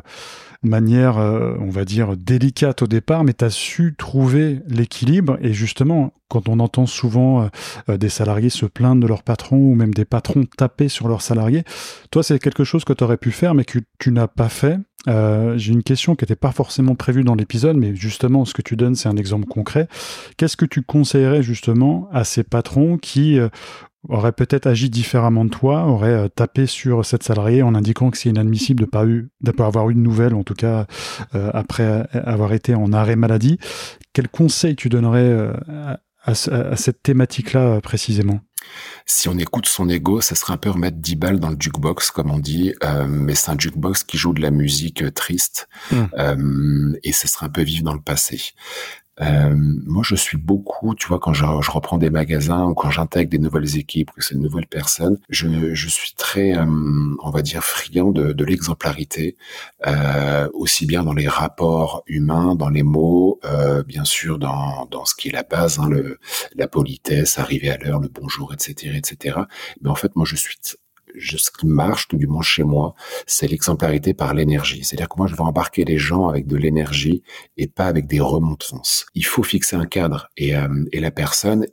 manière, 0.63 1.17
euh, 1.17 1.55
on 1.59 1.69
va 1.69 1.85
dire, 1.85 2.15
délicate 2.15 2.83
au 2.83 2.87
départ, 2.87 3.23
mais 3.23 3.33
tu 3.33 3.45
as 3.45 3.49
su 3.49 3.95
trouver 3.97 4.59
l'équilibre. 4.67 5.37
Et 5.41 5.53
justement, 5.53 6.13
quand 6.27 6.49
on 6.49 6.59
entend 6.59 6.85
souvent 6.85 7.43
euh, 7.43 7.47
euh, 7.89 7.97
des 7.97 8.09
salariés 8.09 8.49
se 8.49 8.65
plaindre 8.65 9.01
de 9.01 9.07
leur 9.07 9.23
patron 9.23 9.57
ou 9.57 9.75
même 9.75 9.93
des 9.93 10.05
patrons 10.05 10.45
taper 10.57 10.87
sur 10.87 11.07
leurs 11.07 11.21
salariés, 11.21 11.63
toi, 12.11 12.23
c'est 12.23 12.39
quelque 12.39 12.63
chose 12.63 12.85
que 12.85 12.93
tu 12.93 13.03
aurais 13.03 13.17
pu 13.17 13.31
faire, 13.31 13.55
mais 13.55 13.65
que 13.65 13.79
tu 13.99 14.11
n'as 14.11 14.27
pas 14.27 14.49
fait. 14.49 14.77
J'ai 15.07 15.73
une 15.73 15.81
question 15.81 16.15
qui 16.15 16.25
n'était 16.25 16.35
pas 16.35 16.51
forcément 16.51 16.93
prévue 16.93 17.23
dans 17.23 17.33
l'épisode, 17.33 17.75
mais 17.75 17.95
justement, 17.95 18.45
ce 18.45 18.53
que 18.53 18.61
tu 18.61 18.75
donnes, 18.75 18.93
c'est 18.93 19.09
un 19.09 19.17
exemple 19.17 19.47
concret. 19.47 19.87
Qu'est-ce 20.37 20.55
que 20.55 20.65
tu 20.65 20.83
conseillerais 20.83 21.41
justement 21.41 22.07
à 22.11 22.23
ces 22.23 22.43
patrons 22.43 22.99
qui 22.99 23.39
aurait 24.09 24.31
peut-être 24.31 24.67
agi 24.67 24.89
différemment 24.89 25.45
de 25.45 25.49
toi, 25.49 25.85
aurait 25.85 26.09
euh, 26.09 26.27
tapé 26.27 26.65
sur 26.65 27.05
cette 27.05 27.23
salariée 27.23 27.61
en 27.61 27.75
indiquant 27.75 28.09
que 28.09 28.17
c'est 28.17 28.29
inadmissible 28.29 28.81
de 28.81 28.89
pas 28.89 29.05
eu, 29.05 29.29
avoir 29.59 29.89
eu 29.89 29.93
de 29.93 29.99
nouvelles, 29.99 30.33
en 30.33 30.43
tout 30.43 30.53
cas 30.53 30.87
euh, 31.35 31.51
après 31.53 32.07
avoir 32.13 32.53
été 32.53 32.73
en 32.73 32.91
arrêt 32.93 33.15
maladie. 33.15 33.59
Quel 34.13 34.27
conseil 34.27 34.75
tu 34.75 34.89
donnerais 34.89 35.19
euh, 35.19 35.53
à, 36.23 36.35
cette 36.35 37.03
thématique-là 37.03 37.81
précisément? 37.81 38.41
Si 39.07 39.27
on 39.27 39.37
écoute 39.39 39.65
son 39.65 39.89
ego, 39.89 40.21
ça 40.21 40.35
serait 40.35 40.53
un 40.53 40.57
peu 40.57 40.69
remettre 40.69 40.97
10 40.97 41.15
balles 41.15 41.39
dans 41.39 41.49
le 41.49 41.57
jukebox, 41.59 42.11
comme 42.11 42.29
on 42.29 42.37
dit, 42.37 42.73
mais 43.07 43.33
c'est 43.33 43.49
un 43.49 43.57
jukebox 43.57 44.03
qui 44.03 44.17
joue 44.17 44.33
de 44.33 44.41
la 44.41 44.51
musique 44.51 45.03
triste, 45.15 45.67
mmh. 45.91 46.93
et 47.01 47.11
ce 47.11 47.27
serait 47.27 47.47
un 47.47 47.49
peu 47.49 47.63
vivre 47.63 47.83
dans 47.83 47.95
le 47.95 48.01
passé. 48.01 48.53
Euh, 49.19 49.53
moi, 49.85 50.03
je 50.05 50.15
suis 50.15 50.37
beaucoup, 50.37 50.95
tu 50.95 51.07
vois, 51.07 51.19
quand 51.19 51.33
je, 51.33 51.43
je 51.61 51.71
reprends 51.71 51.97
des 51.97 52.09
magasins 52.09 52.63
ou 52.65 52.73
quand 52.73 52.89
j'intègre 52.89 53.29
des 53.29 53.39
nouvelles 53.39 53.77
équipes, 53.77 54.09
que 54.11 54.23
c'est 54.23 54.35
de 54.35 54.39
nouvelles 54.39 54.67
personnes, 54.67 55.19
je, 55.29 55.73
je 55.75 55.89
suis 55.89 56.13
très, 56.13 56.57
euh, 56.57 56.65
on 57.21 57.29
va 57.29 57.41
dire, 57.41 57.63
friand 57.63 58.11
de, 58.11 58.31
de 58.31 58.45
l'exemplarité, 58.45 59.35
euh, 59.85 60.47
aussi 60.53 60.85
bien 60.85 61.03
dans 61.03 61.13
les 61.13 61.27
rapports 61.27 62.03
humains, 62.07 62.55
dans 62.55 62.69
les 62.69 62.83
mots, 62.83 63.39
euh, 63.45 63.83
bien 63.83 64.05
sûr, 64.05 64.39
dans, 64.39 64.87
dans 64.89 65.05
ce 65.05 65.13
qui 65.13 65.27
est 65.29 65.33
la 65.33 65.43
base, 65.43 65.79
hein, 65.79 65.89
le, 65.89 66.17
la 66.55 66.67
politesse, 66.67 67.37
arriver 67.37 67.69
à 67.69 67.77
l'heure, 67.77 67.99
le 67.99 68.07
bonjour, 68.07 68.53
etc., 68.53 68.93
etc. 68.95 69.39
Mais 69.81 69.89
en 69.89 69.95
fait, 69.95 70.15
moi, 70.15 70.25
je 70.25 70.35
suis 70.37 70.55
ce 71.19 71.51
qui 71.51 71.67
marche, 71.67 72.07
tout 72.07 72.17
du 72.17 72.27
moins 72.27 72.41
chez 72.41 72.63
moi, 72.63 72.95
c'est 73.27 73.47
l'exemplarité 73.47 74.13
par 74.13 74.33
l'énergie. 74.33 74.83
C'est-à-dire 74.83 75.09
que 75.09 75.17
moi, 75.17 75.27
je 75.27 75.35
vais 75.35 75.41
embarquer 75.41 75.85
les 75.85 75.97
gens 75.97 76.27
avec 76.27 76.47
de 76.47 76.57
l'énergie 76.57 77.23
et 77.57 77.67
pas 77.67 77.85
avec 77.85 78.07
des 78.07 78.19
remontrances. 78.19 79.05
Il 79.15 79.25
faut 79.25 79.43
fixer 79.43 79.75
un 79.75 79.85
cadre 79.85 80.29
et, 80.37 80.55
euh, 80.55 80.85
et 80.91 80.99
la 80.99 81.11
personne, 81.11 81.65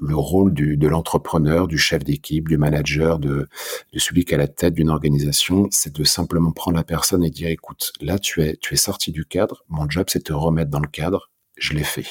le 0.00 0.16
rôle 0.16 0.54
du, 0.54 0.76
de 0.76 0.88
l'entrepreneur, 0.88 1.68
du 1.68 1.78
chef 1.78 2.04
d'équipe, 2.04 2.48
du 2.48 2.56
manager, 2.56 3.18
de, 3.18 3.48
de 3.92 3.98
celui 3.98 4.24
qui 4.24 4.32
est 4.32 4.36
à 4.36 4.38
la 4.38 4.48
tête 4.48 4.74
d'une 4.74 4.88
organisation, 4.88 5.68
c'est 5.70 5.94
de 5.94 6.04
simplement 6.04 6.52
prendre 6.52 6.76
la 6.76 6.84
personne 6.84 7.24
et 7.24 7.30
dire, 7.30 7.48
écoute, 7.48 7.92
là, 8.00 8.18
tu 8.18 8.42
es, 8.42 8.56
tu 8.56 8.74
es 8.74 8.78
sorti 8.78 9.12
du 9.12 9.24
cadre. 9.24 9.64
Mon 9.68 9.88
job, 9.88 10.06
c'est 10.08 10.20
de 10.20 10.24
te 10.24 10.32
remettre 10.32 10.70
dans 10.70 10.80
le 10.80 10.88
cadre. 10.88 11.30
Je 11.56 11.74
l'ai 11.74 11.84
fait. 11.84 12.06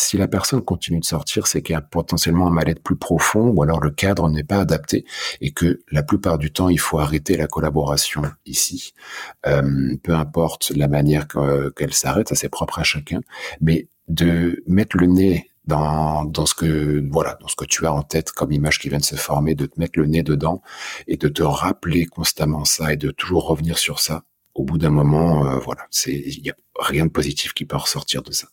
Si 0.00 0.16
la 0.16 0.28
personne 0.28 0.62
continue 0.62 1.00
de 1.00 1.04
sortir, 1.04 1.48
c'est 1.48 1.60
qu'il 1.60 1.72
y 1.72 1.76
a 1.76 1.80
potentiellement 1.80 2.46
un 2.46 2.50
mal-être 2.50 2.80
plus 2.80 2.94
profond 2.94 3.48
ou 3.48 3.64
alors 3.64 3.80
le 3.80 3.90
cadre 3.90 4.30
n'est 4.30 4.44
pas 4.44 4.60
adapté 4.60 5.04
et 5.40 5.50
que 5.50 5.82
la 5.90 6.04
plupart 6.04 6.38
du 6.38 6.52
temps, 6.52 6.68
il 6.68 6.78
faut 6.78 7.00
arrêter 7.00 7.36
la 7.36 7.48
collaboration 7.48 8.22
ici. 8.46 8.94
Euh, 9.46 9.96
peu 10.04 10.14
importe 10.14 10.70
la 10.76 10.86
manière 10.86 11.26
qu'elle 11.76 11.92
s'arrête, 11.92 12.28
ça 12.28 12.36
c'est 12.36 12.48
propre 12.48 12.78
à 12.78 12.84
chacun, 12.84 13.22
mais 13.60 13.88
de 14.06 14.62
mettre 14.68 14.96
le 14.96 15.06
nez 15.08 15.50
dans, 15.64 16.24
dans 16.24 16.46
ce 16.46 16.54
que 16.54 17.04
voilà 17.10 17.36
dans 17.40 17.48
ce 17.48 17.56
que 17.56 17.64
tu 17.64 17.84
as 17.84 17.92
en 17.92 18.02
tête 18.04 18.30
comme 18.30 18.52
image 18.52 18.78
qui 18.78 18.88
vient 18.90 18.98
de 18.98 19.04
se 19.04 19.16
former, 19.16 19.56
de 19.56 19.66
te 19.66 19.80
mettre 19.80 19.98
le 19.98 20.06
nez 20.06 20.22
dedans 20.22 20.62
et 21.08 21.16
de 21.16 21.26
te 21.26 21.42
rappeler 21.42 22.06
constamment 22.06 22.64
ça 22.64 22.92
et 22.92 22.96
de 22.96 23.10
toujours 23.10 23.48
revenir 23.48 23.78
sur 23.78 23.98
ça. 23.98 24.22
Au 24.54 24.62
bout 24.62 24.78
d'un 24.78 24.90
moment, 24.90 25.44
euh, 25.44 25.58
voilà, 25.58 25.88
c'est 25.90 26.14
il 26.14 26.46
y 26.46 26.50
a 26.50 26.56
rien 26.78 27.06
de 27.06 27.10
positif 27.10 27.52
qui 27.52 27.64
peut 27.64 27.76
ressortir 27.76 28.22
de 28.22 28.30
ça. 28.30 28.46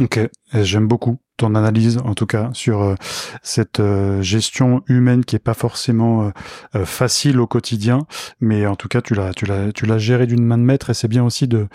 Ok, 0.00 0.18
j'aime 0.54 0.88
beaucoup 0.88 1.18
ton 1.42 1.56
analyse 1.56 1.98
en 2.04 2.14
tout 2.14 2.26
cas 2.26 2.50
sur 2.52 2.82
euh, 2.82 2.94
cette 3.42 3.80
euh, 3.80 4.22
gestion 4.22 4.82
humaine 4.86 5.24
qui 5.24 5.34
est 5.34 5.40
pas 5.40 5.54
forcément 5.54 6.30
euh, 6.76 6.84
facile 6.84 7.40
au 7.40 7.48
quotidien, 7.48 8.06
mais 8.40 8.64
en 8.64 8.76
tout 8.76 8.86
cas 8.86 9.00
tu 9.00 9.14
l'as 9.14 9.34
tu 9.34 9.44
l'as 9.44 9.72
tu 9.72 9.84
l'as 9.84 9.98
géré 9.98 10.28
d'une 10.28 10.44
main 10.44 10.56
de 10.56 10.62
maître 10.62 10.90
et 10.90 10.94
c'est 10.94 11.08
bien 11.08 11.24
aussi 11.24 11.48
de 11.48 11.66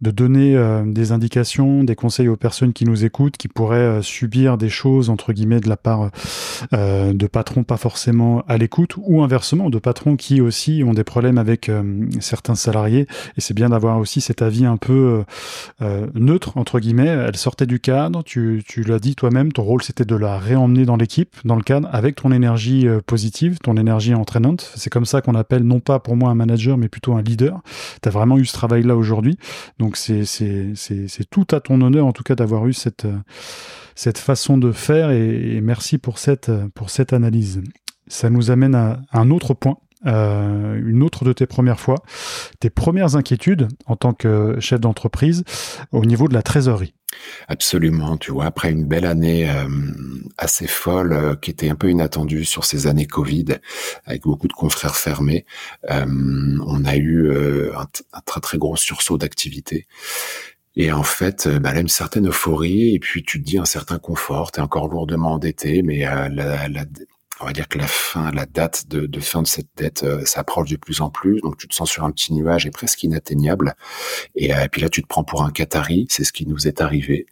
de 0.00 0.10
donner 0.10 0.56
des 0.86 1.12
indications, 1.12 1.84
des 1.84 1.94
conseils 1.94 2.28
aux 2.28 2.36
personnes 2.36 2.72
qui 2.72 2.86
nous 2.86 3.04
écoutent, 3.04 3.36
qui 3.36 3.48
pourraient 3.48 4.00
subir 4.00 4.56
des 4.56 4.70
choses 4.70 5.10
entre 5.10 5.34
guillemets 5.34 5.60
de 5.60 5.68
la 5.68 5.76
part 5.76 6.10
de 6.72 7.26
patrons 7.26 7.64
pas 7.64 7.76
forcément 7.76 8.42
à 8.48 8.56
l'écoute 8.56 8.94
ou 8.96 9.22
inversement 9.22 9.68
de 9.68 9.78
patrons 9.78 10.16
qui 10.16 10.40
aussi 10.40 10.82
ont 10.86 10.94
des 10.94 11.04
problèmes 11.04 11.36
avec 11.36 11.70
certains 12.18 12.54
salariés 12.54 13.06
et 13.36 13.42
c'est 13.42 13.52
bien 13.52 13.68
d'avoir 13.68 13.98
aussi 13.98 14.22
cet 14.22 14.40
avis 14.40 14.64
un 14.64 14.78
peu 14.78 15.22
neutre 16.14 16.56
entre 16.56 16.80
guillemets. 16.80 17.08
Elle 17.28 17.36
sortait 17.36 17.66
du 17.66 17.78
cadre, 17.78 18.22
tu 18.24 18.64
tu 18.66 18.82
l'as 18.82 19.00
dit 19.00 19.09
toi-même, 19.14 19.52
ton 19.52 19.62
rôle 19.62 19.82
c'était 19.82 20.04
de 20.04 20.16
la 20.16 20.38
réemmener 20.38 20.84
dans 20.84 20.96
l'équipe, 20.96 21.36
dans 21.44 21.56
le 21.56 21.62
cadre, 21.62 21.88
avec 21.92 22.16
ton 22.16 22.32
énergie 22.32 22.86
euh, 22.86 23.00
positive, 23.04 23.58
ton 23.58 23.76
énergie 23.76 24.14
entraînante. 24.14 24.70
C'est 24.74 24.90
comme 24.90 25.04
ça 25.04 25.20
qu'on 25.20 25.34
appelle 25.34 25.62
non 25.62 25.80
pas 25.80 25.98
pour 25.98 26.16
moi 26.16 26.30
un 26.30 26.34
manager, 26.34 26.76
mais 26.76 26.88
plutôt 26.88 27.14
un 27.14 27.22
leader. 27.22 27.60
Tu 28.02 28.08
as 28.08 28.12
vraiment 28.12 28.38
eu 28.38 28.44
ce 28.44 28.52
travail-là 28.52 28.96
aujourd'hui. 28.96 29.38
Donc 29.78 29.96
c'est 29.96 30.24
tout 31.30 31.46
à 31.50 31.60
ton 31.60 31.80
honneur 31.80 32.06
en 32.06 32.12
tout 32.12 32.22
cas 32.22 32.34
d'avoir 32.34 32.66
eu 32.66 32.72
cette, 32.72 33.04
euh, 33.04 34.12
façon 34.16 34.58
de 34.58 34.72
faire 34.72 35.10
et, 35.10 35.60
merci 35.62 35.98
pour 35.98 36.18
cette, 36.18 36.50
pour 36.74 36.90
cette 36.90 37.12
analyse. 37.12 37.62
ça 38.06 38.30
nous 38.30 38.50
amène 38.50 38.74
à 38.74 39.00
un 39.12 39.30
autre 39.30 39.54
point 39.54 39.76
euh, 40.06 40.80
une 40.82 41.02
autre 41.02 41.26
de 41.26 41.32
tes 41.34 41.46
premières 41.46 41.78
fois, 41.78 41.96
tes 42.58 42.70
premières 42.70 43.16
inquiétudes 43.16 43.68
en 43.84 43.96
tant 43.96 44.14
que 44.14 44.58
chef 44.58 44.80
d'entreprise 44.80 45.44
au 45.92 46.06
niveau 46.06 46.26
de 46.26 46.32
la 46.32 46.42
trésorerie. 46.42 46.94
Absolument, 47.48 48.16
tu 48.16 48.30
vois, 48.30 48.46
après 48.46 48.70
une 48.70 48.84
belle 48.84 49.06
année 49.06 49.50
euh, 49.50 49.68
assez 50.38 50.66
folle 50.66 51.12
euh, 51.12 51.34
qui 51.34 51.50
était 51.50 51.68
un 51.68 51.74
peu 51.74 51.90
inattendue 51.90 52.44
sur 52.44 52.64
ces 52.64 52.86
années 52.86 53.06
Covid, 53.06 53.46
avec 54.04 54.22
beaucoup 54.22 54.48
de 54.48 54.52
confrères 54.52 54.96
fermés, 54.96 55.44
on 55.88 56.84
a 56.84 56.96
eu 56.96 57.30
un, 57.74 57.86
très 58.24 58.40
très 58.40 58.58
gros 58.58 58.76
sursaut 58.76 59.18
d'activité. 59.18 59.86
Et 60.76 60.92
en 60.92 61.02
fait, 61.02 61.48
bah, 61.48 61.72
là, 61.74 61.80
une 61.80 61.88
certaine 61.88 62.28
euphorie, 62.28 62.94
et 62.94 62.98
puis 63.00 63.24
tu 63.24 63.42
te 63.42 63.44
dis 63.44 63.58
un 63.58 63.64
certain 63.64 63.98
confort, 63.98 64.52
tu 64.52 64.60
es 64.60 64.62
encore 64.62 64.88
lourdement 64.88 65.32
endetté, 65.32 65.82
mais 65.82 66.00
la, 66.00 66.28
la, 66.28 66.84
on 67.40 67.46
va 67.46 67.52
dire 67.52 67.68
que 67.68 67.78
la 67.78 67.86
fin, 67.86 68.30
la 68.32 68.44
date 68.46 68.86
de, 68.88 69.06
de 69.06 69.20
fin 69.20 69.42
de 69.42 69.46
cette 69.46 69.68
dette 69.76 70.02
euh, 70.02 70.24
s'approche 70.24 70.68
de 70.70 70.76
plus 70.76 71.00
en 71.00 71.10
plus. 71.10 71.40
Donc 71.40 71.56
tu 71.56 71.68
te 71.68 71.74
sens 71.74 71.90
sur 71.90 72.04
un 72.04 72.10
petit 72.10 72.34
nuage 72.34 72.66
et 72.66 72.70
presque 72.70 73.02
inatteignable. 73.02 73.74
Et, 74.34 74.54
euh, 74.54 74.66
puis 74.70 74.82
là, 74.82 74.88
tu 74.88 75.02
te 75.02 75.06
prends 75.06 75.24
pour 75.24 75.42
un 75.42 75.50
Qatari. 75.50 76.06
C'est 76.10 76.24
ce 76.24 76.32
qui 76.32 76.46
nous 76.46 76.68
est 76.68 76.80
arrivé. 76.80 77.26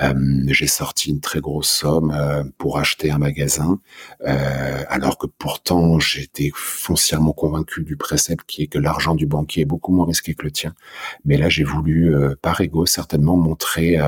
Euh, 0.00 0.14
j'ai 0.48 0.66
sorti 0.66 1.10
une 1.10 1.20
très 1.20 1.40
grosse 1.40 1.68
somme 1.68 2.50
pour 2.58 2.78
acheter 2.78 3.10
un 3.10 3.18
magasin, 3.18 3.80
alors 4.24 5.18
que 5.18 5.26
pourtant 5.26 5.98
j'étais 5.98 6.50
foncièrement 6.54 7.32
convaincu 7.32 7.82
du 7.82 7.96
précepte 7.96 8.46
qui 8.46 8.62
est 8.62 8.66
que 8.66 8.78
l'argent 8.78 9.14
du 9.14 9.26
banquier 9.26 9.62
est 9.62 9.66
beaucoup 9.66 9.92
moins 9.92 10.06
risqué 10.06 10.34
que 10.34 10.44
le 10.44 10.50
tien. 10.50 10.74
Mais 11.24 11.36
là, 11.36 11.48
j'ai 11.48 11.64
voulu, 11.64 12.14
par 12.42 12.60
ego, 12.60 12.86
certainement 12.86 13.36
montrer 13.36 13.98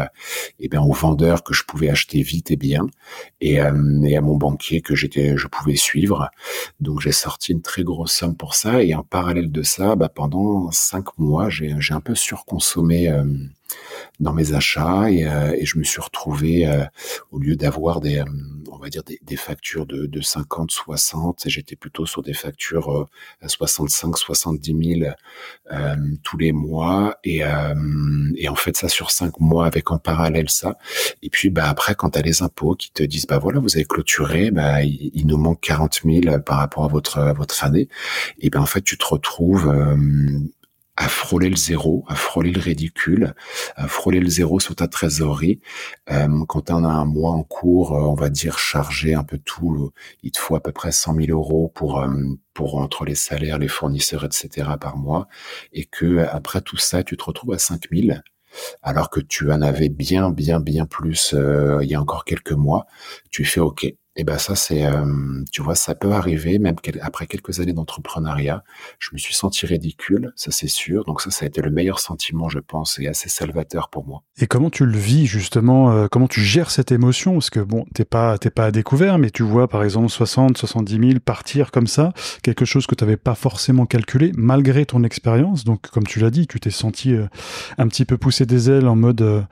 eh 0.59 0.69
bien, 0.69 0.83
aux 0.83 0.93
vendeurs 0.93 1.43
que 1.43 1.55
je 1.55 1.65
pouvais 1.65 1.91
acheter 1.91 2.23
vite 2.23 2.51
et 2.51 2.57
bien, 2.57 2.87
et, 3.41 3.55
et 3.55 4.17
à 4.17 4.21
mon 4.21 4.37
banquier 4.37 4.81
que 4.81 4.95
j'étais 4.95 5.37
je 5.43 5.49
pouvais 5.49 5.77
suivre. 5.77 6.31
Donc 6.81 7.01
j'ai 7.01 7.13
sorti 7.13 7.53
une 7.53 7.63
très 7.63 7.83
grosse 7.83 8.13
somme 8.13 8.37
pour 8.37 8.55
ça 8.55 8.83
et 8.83 8.95
en 8.95 9.03
parallèle 9.03 9.51
de 9.51 9.63
ça, 9.63 9.97
bah, 9.97 10.09
pendant 10.09 10.71
cinq 10.71 11.19
mois, 11.19 11.51
j'ai 11.51 11.75
un 11.91 12.01
peu 12.01 12.15
surconsommé 12.15 13.11
euh, 13.11 13.25
dans 14.21 14.33
mes 14.33 14.55
achats 14.55 15.11
et, 15.11 15.27
euh, 15.27 15.55
et 15.57 15.67
je 15.67 15.79
me 15.79 15.85
suis 15.85 16.01
retrouvé 16.01 16.67
euh, 16.67 16.85
au 17.31 17.39
lieu 17.39 17.57
d'avoir 17.57 18.01
des 18.01 18.19
euh, 18.19 18.25
on 18.71 18.79
va 18.79 18.89
dire 18.89 19.03
des, 19.03 19.21
des 19.23 19.37
factures 19.37 19.87
de, 19.87 20.07
de, 20.07 20.21
50 20.21 20.71
60 20.71 21.43
j'étais 21.47 21.77
plutôt 21.77 22.07
sur 22.07 22.23
des 22.23 22.33
factures 22.33 23.07
à 23.41 23.49
65 23.49 24.17
70 24.17 24.99
000 25.01 25.11
tous 26.23 26.39
les 26.39 26.53
mois. 26.53 27.17
Et, 27.25 27.43
et 28.37 28.49
en 28.49 28.55
fait 28.55 28.77
ça 28.77 28.89
sur 28.89 29.11
cinq 29.11 29.41
mois 29.41 29.67
avec 29.67 29.91
en 29.91 29.99
parallèle 29.99 30.49
ça. 30.49 30.79
Et 31.23 31.31
puis 31.31 31.51
bah 31.51 31.69
après 31.69 31.95
quand 31.95 32.11
tu 32.11 32.19
as 32.19 32.23
les 32.23 32.43
impôts 32.43 32.75
qui 32.75 32.91
te 32.91 33.03
disent 33.03 33.27
bah 33.27 33.39
voilà 33.39 33.61
vous 33.61 33.77
avez 33.77 33.85
clôturé 33.85 34.51
bah 34.51 34.83
il, 34.83 35.11
il 35.15 35.27
nous 35.27 35.39
manque 35.39 35.61
40 35.61 36.01
000 36.05 36.41
par 36.41 36.59
rapport 36.59 36.85
à 36.85 36.89
votre 36.89 37.19
à 37.19 37.33
votre 37.33 37.65
année 37.65 37.89
et 38.41 38.51
ben 38.51 38.61
en 38.61 38.67
fait 38.67 38.83
tu 38.83 38.97
te 38.97 39.05
retrouves 39.05 39.71
à 40.97 41.09
frôler 41.09 41.49
le 41.49 41.57
zéro, 41.57 42.05
à 42.07 42.15
frôler 42.15 42.51
le 42.51 42.61
ridicule, 42.61 43.35
à 43.77 43.89
frôler 43.89 44.21
le 44.21 44.29
zéro 44.29 44.61
sur 44.61 44.77
ta 44.77 44.89
trésorerie. 44.89 45.61
Euh, 46.11 46.45
quand 46.49 46.63
tu 46.67 46.73
as 46.73 46.77
un 46.77 47.05
mois 47.07 47.33
en 47.33 47.43
cours, 47.43 47.95
euh, 47.95 48.03
on 48.03 48.15
va 48.15 48.29
dire 48.29 48.59
chargé 48.59 49.15
un 49.15 49.25
peu 49.25 49.39
tout, 49.39 49.91
il 50.23 50.33
te 50.33 50.39
faut 50.39 50.55
à 50.55 50.63
peu 50.63 50.73
près 50.73 50.93
100 50.93 51.15
000 51.15 51.27
euros 51.31 51.73
pour 51.75 52.01
euh, 52.01 52.09
pour 52.53 52.77
entre 52.77 53.05
les 53.07 53.15
salaires, 53.15 53.59
les 53.59 53.69
fournisseurs, 53.69 54.25
etc. 54.25 54.69
par 54.79 54.99
mois, 54.99 55.29
et 55.73 55.87
que 55.87 56.19
après 56.19 56.61
tout 56.61 56.77
ça, 56.77 57.03
tu 57.03 57.17
te 57.17 57.25
retrouves 57.25 57.55
à 57.55 57.59
5 57.59 57.89
000 57.91 58.19
alors 58.83 59.09
que 59.09 59.21
tu 59.21 59.51
en 59.51 59.63
avais 59.63 59.89
bien, 59.89 60.31
bien, 60.31 60.61
bien 60.61 60.85
plus 60.85 61.35
il 61.35 61.89
y 61.89 61.95
a 61.95 62.01
encore 62.01 62.27
quelques 62.27 62.53
mois, 62.53 62.87
tu 63.31 63.47
fais 63.47 63.61
OK. 63.61 63.95
Et 64.15 64.25
ben 64.25 64.37
ça 64.37 64.55
c'est, 64.55 64.85
euh, 64.85 65.43
tu 65.53 65.63
vois, 65.63 65.75
ça 65.75 65.95
peut 65.95 66.13
arriver 66.13 66.59
même 66.59 66.77
après 67.01 67.27
quelques 67.27 67.61
années 67.61 67.73
d'entrepreneuriat. 67.73 68.63
Je 68.99 69.09
me 69.15 69.19
suis 69.19 69.35
senti 69.35 69.65
ridicule, 69.65 70.33
ça 70.37 70.51
c'est 70.51 70.69
sûr. 70.69 71.05
Donc 71.05 71.23
ça, 71.23 71.31
ça 71.31 71.47
a 71.47 71.49
été 71.49 71.63
le 71.63 71.71
meilleur 71.71 71.99
sentiment, 71.99 72.51
je 72.51 72.59
pense, 72.59 72.99
et 72.99 73.07
assez 73.07 73.31
salvateur 73.31 73.89
pour 73.89 74.07
moi. 74.07 74.23
Et 74.37 74.47
comment 74.47 74.69
tu 74.69 74.85
le 74.85 74.99
vis 74.99 75.25
justement 75.27 75.93
euh, 75.93 76.09
Comment 76.11 76.29
tu 76.29 76.43
gères 76.43 76.71
cette 76.71 76.93
émotion? 76.93 77.33
Parce 77.35 77.49
que 77.49 77.61
bon, 77.61 77.87
t'es 77.95 78.05
pas, 78.05 78.37
t'es 78.37 78.51
pas 78.51 78.67
à 78.67 78.71
découvert, 78.71 79.19
mais 79.19 79.31
tu 79.31 79.43
vois 79.43 79.67
par 79.67 79.83
exemple 79.83 80.11
60, 80.11 80.59
70 80.59 81.09
000 81.09 81.21
partir 81.25 81.71
comme 81.71 81.87
ça, 81.87 82.13
quelque 82.43 82.67
chose 82.67 82.87
que 82.87 82.95
tu 82.95 83.05
n'avais 83.05 83.17
pas 83.17 83.35
forcément 83.35 83.87
calculé 83.87 84.33
malgré 84.35 84.85
ton 84.85 85.05
expérience. 85.05 85.65
Donc 85.65 85.89
comme 85.89 86.07
tu 86.07 86.21
l'as 86.21 86.31
dit, 86.31 86.47
tu 86.47 86.61
t'es 86.61 86.71
senti 86.71 87.15
euh, 87.15 87.29
un 87.79 87.89
petit 87.89 88.05
peu 88.05 88.19
poussé 88.19 88.45
des 88.45 88.71
ailes 88.71 88.89
en 88.89 88.97
mode 88.97 89.47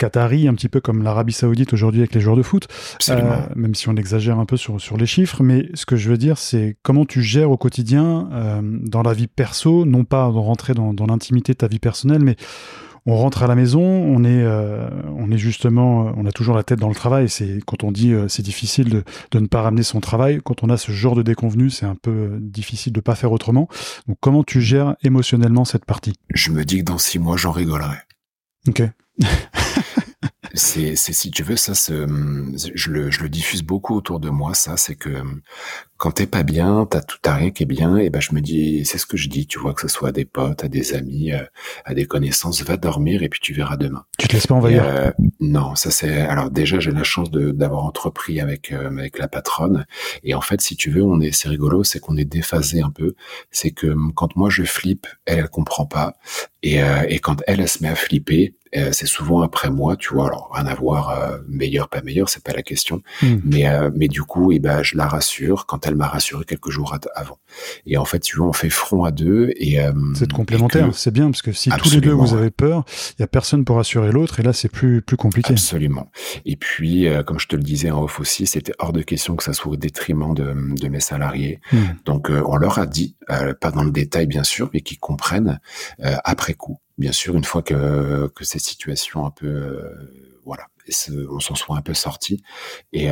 Qatari, 0.00 0.48
un 0.48 0.54
petit 0.54 0.70
peu 0.70 0.80
comme 0.80 1.02
l'Arabie 1.02 1.34
Saoudite 1.34 1.74
aujourd'hui 1.74 2.00
avec 2.00 2.14
les 2.14 2.22
joueurs 2.22 2.36
de 2.36 2.42
foot, 2.42 2.68
euh, 3.10 3.36
même 3.54 3.74
si 3.74 3.90
on 3.90 3.96
exagère 3.96 4.38
un 4.38 4.46
peu 4.46 4.56
sur, 4.56 4.80
sur 4.80 4.96
les 4.96 5.04
chiffres. 5.04 5.42
Mais 5.42 5.68
ce 5.74 5.84
que 5.84 5.96
je 5.96 6.08
veux 6.08 6.16
dire, 6.16 6.38
c'est 6.38 6.78
comment 6.82 7.04
tu 7.04 7.22
gères 7.22 7.50
au 7.50 7.58
quotidien, 7.58 8.30
euh, 8.32 8.62
dans 8.62 9.02
la 9.02 9.12
vie 9.12 9.26
perso, 9.26 9.84
non 9.84 10.04
pas 10.04 10.24
rentrer 10.24 10.72
dans, 10.72 10.94
dans 10.94 11.04
l'intimité 11.04 11.52
de 11.52 11.58
ta 11.58 11.68
vie 11.68 11.78
personnelle, 11.78 12.22
mais 12.24 12.36
on 13.04 13.14
rentre 13.14 13.42
à 13.42 13.46
la 13.46 13.54
maison, 13.54 13.82
on 13.82 14.24
est, 14.24 14.42
euh, 14.42 14.88
on 15.18 15.30
est 15.30 15.38
justement, 15.38 16.12
on 16.16 16.24
a 16.24 16.32
toujours 16.32 16.54
la 16.54 16.62
tête 16.62 16.78
dans 16.78 16.88
le 16.88 16.94
travail. 16.94 17.28
C'est 17.28 17.58
quand 17.66 17.84
on 17.84 17.92
dit 17.92 18.14
c'est 18.28 18.42
difficile 18.42 18.88
de, 18.88 19.04
de, 19.32 19.38
ne 19.38 19.48
pas 19.48 19.60
ramener 19.60 19.82
son 19.82 20.00
travail. 20.00 20.40
Quand 20.42 20.62
on 20.62 20.70
a 20.70 20.78
ce 20.78 20.92
genre 20.92 21.14
de 21.14 21.22
déconvenu, 21.22 21.68
c'est 21.68 21.86
un 21.86 21.94
peu 21.94 22.38
difficile 22.40 22.94
de 22.94 23.00
pas 23.00 23.14
faire 23.14 23.32
autrement. 23.32 23.68
Donc 24.08 24.16
comment 24.20 24.44
tu 24.44 24.62
gères 24.62 24.96
émotionnellement 25.02 25.66
cette 25.66 25.84
partie? 25.84 26.14
Je 26.32 26.50
me 26.52 26.64
dis 26.64 26.78
que 26.78 26.84
dans 26.84 26.98
six 26.98 27.18
mois, 27.18 27.36
j'en 27.36 27.52
rigolerai. 27.52 27.96
Ok. 28.66 28.82
c'est, 30.54 30.96
si 30.96 31.30
tu 31.30 31.42
veux 31.42 31.56
ça, 31.56 31.72
je 31.74 32.90
le, 32.90 33.10
je 33.10 33.22
le 33.22 33.28
diffuse 33.28 33.62
beaucoup 33.62 33.94
autour 33.94 34.20
de 34.20 34.30
moi. 34.30 34.54
Ça, 34.54 34.76
c'est 34.76 34.96
que 34.96 35.22
quand 36.00 36.12
t'es 36.12 36.26
pas 36.26 36.42
bien, 36.42 36.86
t'as 36.90 37.02
tout 37.02 37.18
à 37.26 37.34
rien 37.34 37.50
qui 37.50 37.64
est 37.64 37.66
bien, 37.66 37.98
et 37.98 38.08
ben 38.08 38.20
je 38.20 38.34
me 38.34 38.40
dis, 38.40 38.86
c'est 38.86 38.96
ce 38.96 39.04
que 39.04 39.18
je 39.18 39.28
dis, 39.28 39.46
tu 39.46 39.58
vois, 39.58 39.74
que 39.74 39.82
ce 39.82 39.88
soit 39.88 40.08
à 40.08 40.12
des 40.12 40.24
potes, 40.24 40.64
à 40.64 40.68
des 40.68 40.94
amis, 40.94 41.30
euh, 41.30 41.44
à 41.84 41.92
des 41.92 42.06
connaissances, 42.06 42.62
va 42.62 42.78
dormir 42.78 43.22
et 43.22 43.28
puis 43.28 43.38
tu 43.40 43.52
verras 43.52 43.76
demain. 43.76 44.06
Tu 44.18 44.26
te 44.26 44.32
laisses 44.32 44.46
pas 44.46 44.54
envahir 44.54 44.82
euh, 44.82 45.10
Non, 45.40 45.74
ça 45.74 45.90
c'est. 45.90 46.22
Alors 46.22 46.50
déjà, 46.50 46.80
j'ai 46.80 46.90
la 46.90 47.04
chance 47.04 47.30
d'avoir 47.30 47.84
entrepris 47.84 48.40
avec 48.40 48.72
euh, 48.72 48.88
avec 48.88 49.18
la 49.18 49.28
patronne, 49.28 49.84
et 50.24 50.34
en 50.34 50.40
fait, 50.40 50.62
si 50.62 50.74
tu 50.74 50.90
veux, 50.90 51.02
on 51.02 51.20
est, 51.20 51.32
c'est 51.32 51.50
rigolo, 51.50 51.84
c'est 51.84 52.00
qu'on 52.00 52.16
est 52.16 52.24
déphasé 52.24 52.80
un 52.80 52.90
peu. 52.90 53.14
C'est 53.50 53.70
que 53.70 53.94
quand 54.14 54.34
moi 54.36 54.48
je 54.48 54.62
flippe, 54.62 55.06
elle 55.26 55.40
elle 55.40 55.48
comprend 55.50 55.84
pas, 55.84 56.14
et 56.62 56.80
et 57.08 57.18
quand 57.18 57.42
elle 57.46 57.60
elle 57.60 57.68
se 57.68 57.82
met 57.82 57.90
à 57.90 57.94
flipper, 57.94 58.54
c'est 58.72 59.06
souvent 59.06 59.42
après 59.42 59.70
moi, 59.70 59.96
tu 59.96 60.14
vois. 60.14 60.28
Alors 60.28 60.50
rien 60.54 60.66
à 60.66 60.74
voir, 60.74 61.38
meilleur 61.48 61.88
pas 61.88 62.00
meilleur, 62.02 62.28
c'est 62.28 62.42
pas 62.42 62.52
la 62.52 62.62
question, 62.62 63.02
hmm. 63.22 63.36
mais 63.44 63.66
mais 63.94 64.08
du 64.08 64.22
coup, 64.22 64.52
et 64.52 64.58
ben 64.58 64.82
je 64.82 64.96
la 64.96 65.06
rassure 65.06 65.66
quand 65.66 65.86
elle 65.86 65.89
elle 65.90 65.96
m'a 65.96 66.08
rassuré 66.08 66.44
quelques 66.44 66.70
jours 66.70 66.96
avant. 67.14 67.38
Et 67.84 67.96
en 67.96 68.04
fait, 68.04 68.20
tu 68.20 68.36
vois, 68.36 68.46
on 68.46 68.52
fait 68.52 68.70
front 68.70 69.04
à 69.04 69.10
deux 69.10 69.50
et 69.56 69.80
euh, 69.80 69.92
c'est 70.14 70.30
complémentaire. 70.32 70.88
C'est 70.94 71.10
bien 71.10 71.30
parce 71.30 71.42
que 71.42 71.52
si 71.52 71.70
tous 71.70 71.92
les 71.92 72.00
deux 72.00 72.12
vous 72.12 72.34
avez 72.34 72.50
peur, 72.50 72.84
il 73.18 73.22
y 73.22 73.24
a 73.24 73.26
personne 73.26 73.64
pour 73.64 73.76
rassurer 73.76 74.12
l'autre 74.12 74.40
et 74.40 74.42
là 74.42 74.52
c'est 74.52 74.70
plus 74.70 75.02
plus 75.02 75.16
compliqué. 75.16 75.52
Absolument. 75.52 76.10
Et 76.44 76.56
puis, 76.56 77.08
euh, 77.08 77.22
comme 77.22 77.38
je 77.38 77.48
te 77.48 77.56
le 77.56 77.62
disais 77.62 77.90
en 77.90 78.02
off 78.02 78.20
aussi, 78.20 78.46
c'était 78.46 78.72
hors 78.78 78.92
de 78.92 79.02
question 79.02 79.36
que 79.36 79.44
ça 79.44 79.52
soit 79.52 79.72
au 79.72 79.76
détriment 79.76 80.34
de, 80.34 80.54
de 80.76 80.88
mes 80.88 81.00
salariés. 81.00 81.60
Hmm. 81.72 81.78
Donc, 82.04 82.30
euh, 82.30 82.42
on 82.46 82.56
leur 82.56 82.78
a 82.78 82.86
dit, 82.86 83.16
pas 83.60 83.70
dans 83.70 83.84
le 83.84 83.90
détail 83.90 84.26
bien 84.26 84.44
sûr, 84.44 84.70
mais 84.72 84.80
qu'ils 84.80 84.98
comprennent 84.98 85.60
après 86.00 86.54
coup. 86.54 86.78
Bien 86.98 87.12
sûr, 87.12 87.34
une 87.34 87.44
fois 87.44 87.62
que 87.62 88.28
que 88.34 88.44
ces 88.44 88.58
situations 88.58 89.26
un 89.26 89.30
peu 89.30 89.80
voilà, 90.44 90.66
on 91.30 91.40
s'en 91.40 91.54
soit 91.54 91.76
un 91.76 91.82
peu 91.82 91.94
sorti. 91.94 92.42
Et, 92.92 93.08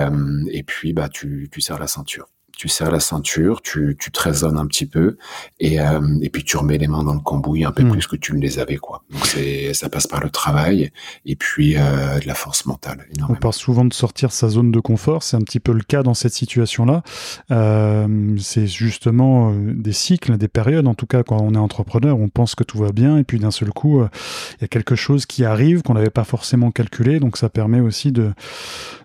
et 0.51 0.63
puis, 0.63 0.93
bah, 0.93 1.09
tu, 1.09 1.49
tu 1.53 1.61
serres 1.61 1.79
la 1.79 1.87
ceinture 1.87 2.29
tu 2.59 2.69
serres 2.69 2.91
la 2.91 2.99
ceinture, 2.99 3.63
tu, 3.63 3.97
tu 3.99 4.11
te 4.11 4.21
raisonnes 4.21 4.59
un 4.59 4.67
petit 4.67 4.85
peu 4.85 5.17
et, 5.61 5.81
euh, 5.81 6.01
et 6.21 6.29
puis 6.29 6.43
tu 6.43 6.57
remets 6.57 6.77
les 6.77 6.89
mains 6.89 7.05
dans 7.05 7.15
le 7.15 7.21
cambouis 7.21 7.65
un 7.65 7.71
peu 7.71 7.85
hmm. 7.85 7.93
plus 7.93 8.07
que 8.09 8.17
tu 8.17 8.35
ne 8.35 8.41
les 8.41 8.59
avais 8.59 8.79
quoi. 8.79 9.05
Donc 9.11 9.25
c'est 9.27 9.73
ça 9.75 9.89
passe 9.89 10.09
par 10.09 10.21
le 10.21 10.29
travail 10.29 10.91
et 11.25 11.37
puis 11.37 11.77
euh, 11.77 12.19
de 12.19 12.27
la 12.27 12.35
force 12.35 12.67
mentale. 12.67 13.07
On 13.29 13.37
parle 13.37 13.55
souvent 13.55 13.85
de 13.85 13.95
sortir 13.95 14.33
sa 14.33 14.49
zone 14.49 14.73
de 14.73 14.81
confort, 14.81 15.23
c'est 15.23 15.37
un 15.37 15.41
petit 15.41 15.61
peu 15.61 15.73
le 15.73 15.83
cas 15.83 16.03
dans 16.03 16.15
cette 16.15 16.33
situation-là. 16.33 17.05
Euh, 17.53 18.37
c'est 18.39 18.67
justement 18.67 19.55
des 19.55 19.93
cycles, 19.93 20.37
des 20.37 20.49
périodes. 20.49 20.89
En 20.89 20.95
tout 20.95 21.07
cas, 21.07 21.23
quand 21.23 21.41
on 21.41 21.55
est 21.55 21.59
entrepreneur, 21.59 22.19
on 22.19 22.29
pense 22.29 22.57
que 22.57 22.65
tout 22.65 22.79
va 22.79 22.91
bien 22.91 23.19
et 23.19 23.25
puis 23.25 23.39
d'un 23.39 23.53
seul 23.53 23.71
coup, 23.71 24.03
il 24.03 24.63
y 24.63 24.65
a 24.65 24.69
quelque 24.69 24.97
chose 24.97 25.27
qui 25.27 25.45
arrive 25.45 25.83
qu'on 25.83 25.95
n'avait 25.95 26.11
pas 26.11 26.25
forcément 26.25 26.73
calculé. 26.73 27.21
Donc 27.21 27.37
ça 27.37 27.49
permet 27.49 27.79
aussi 27.79 28.11
de 28.11 28.33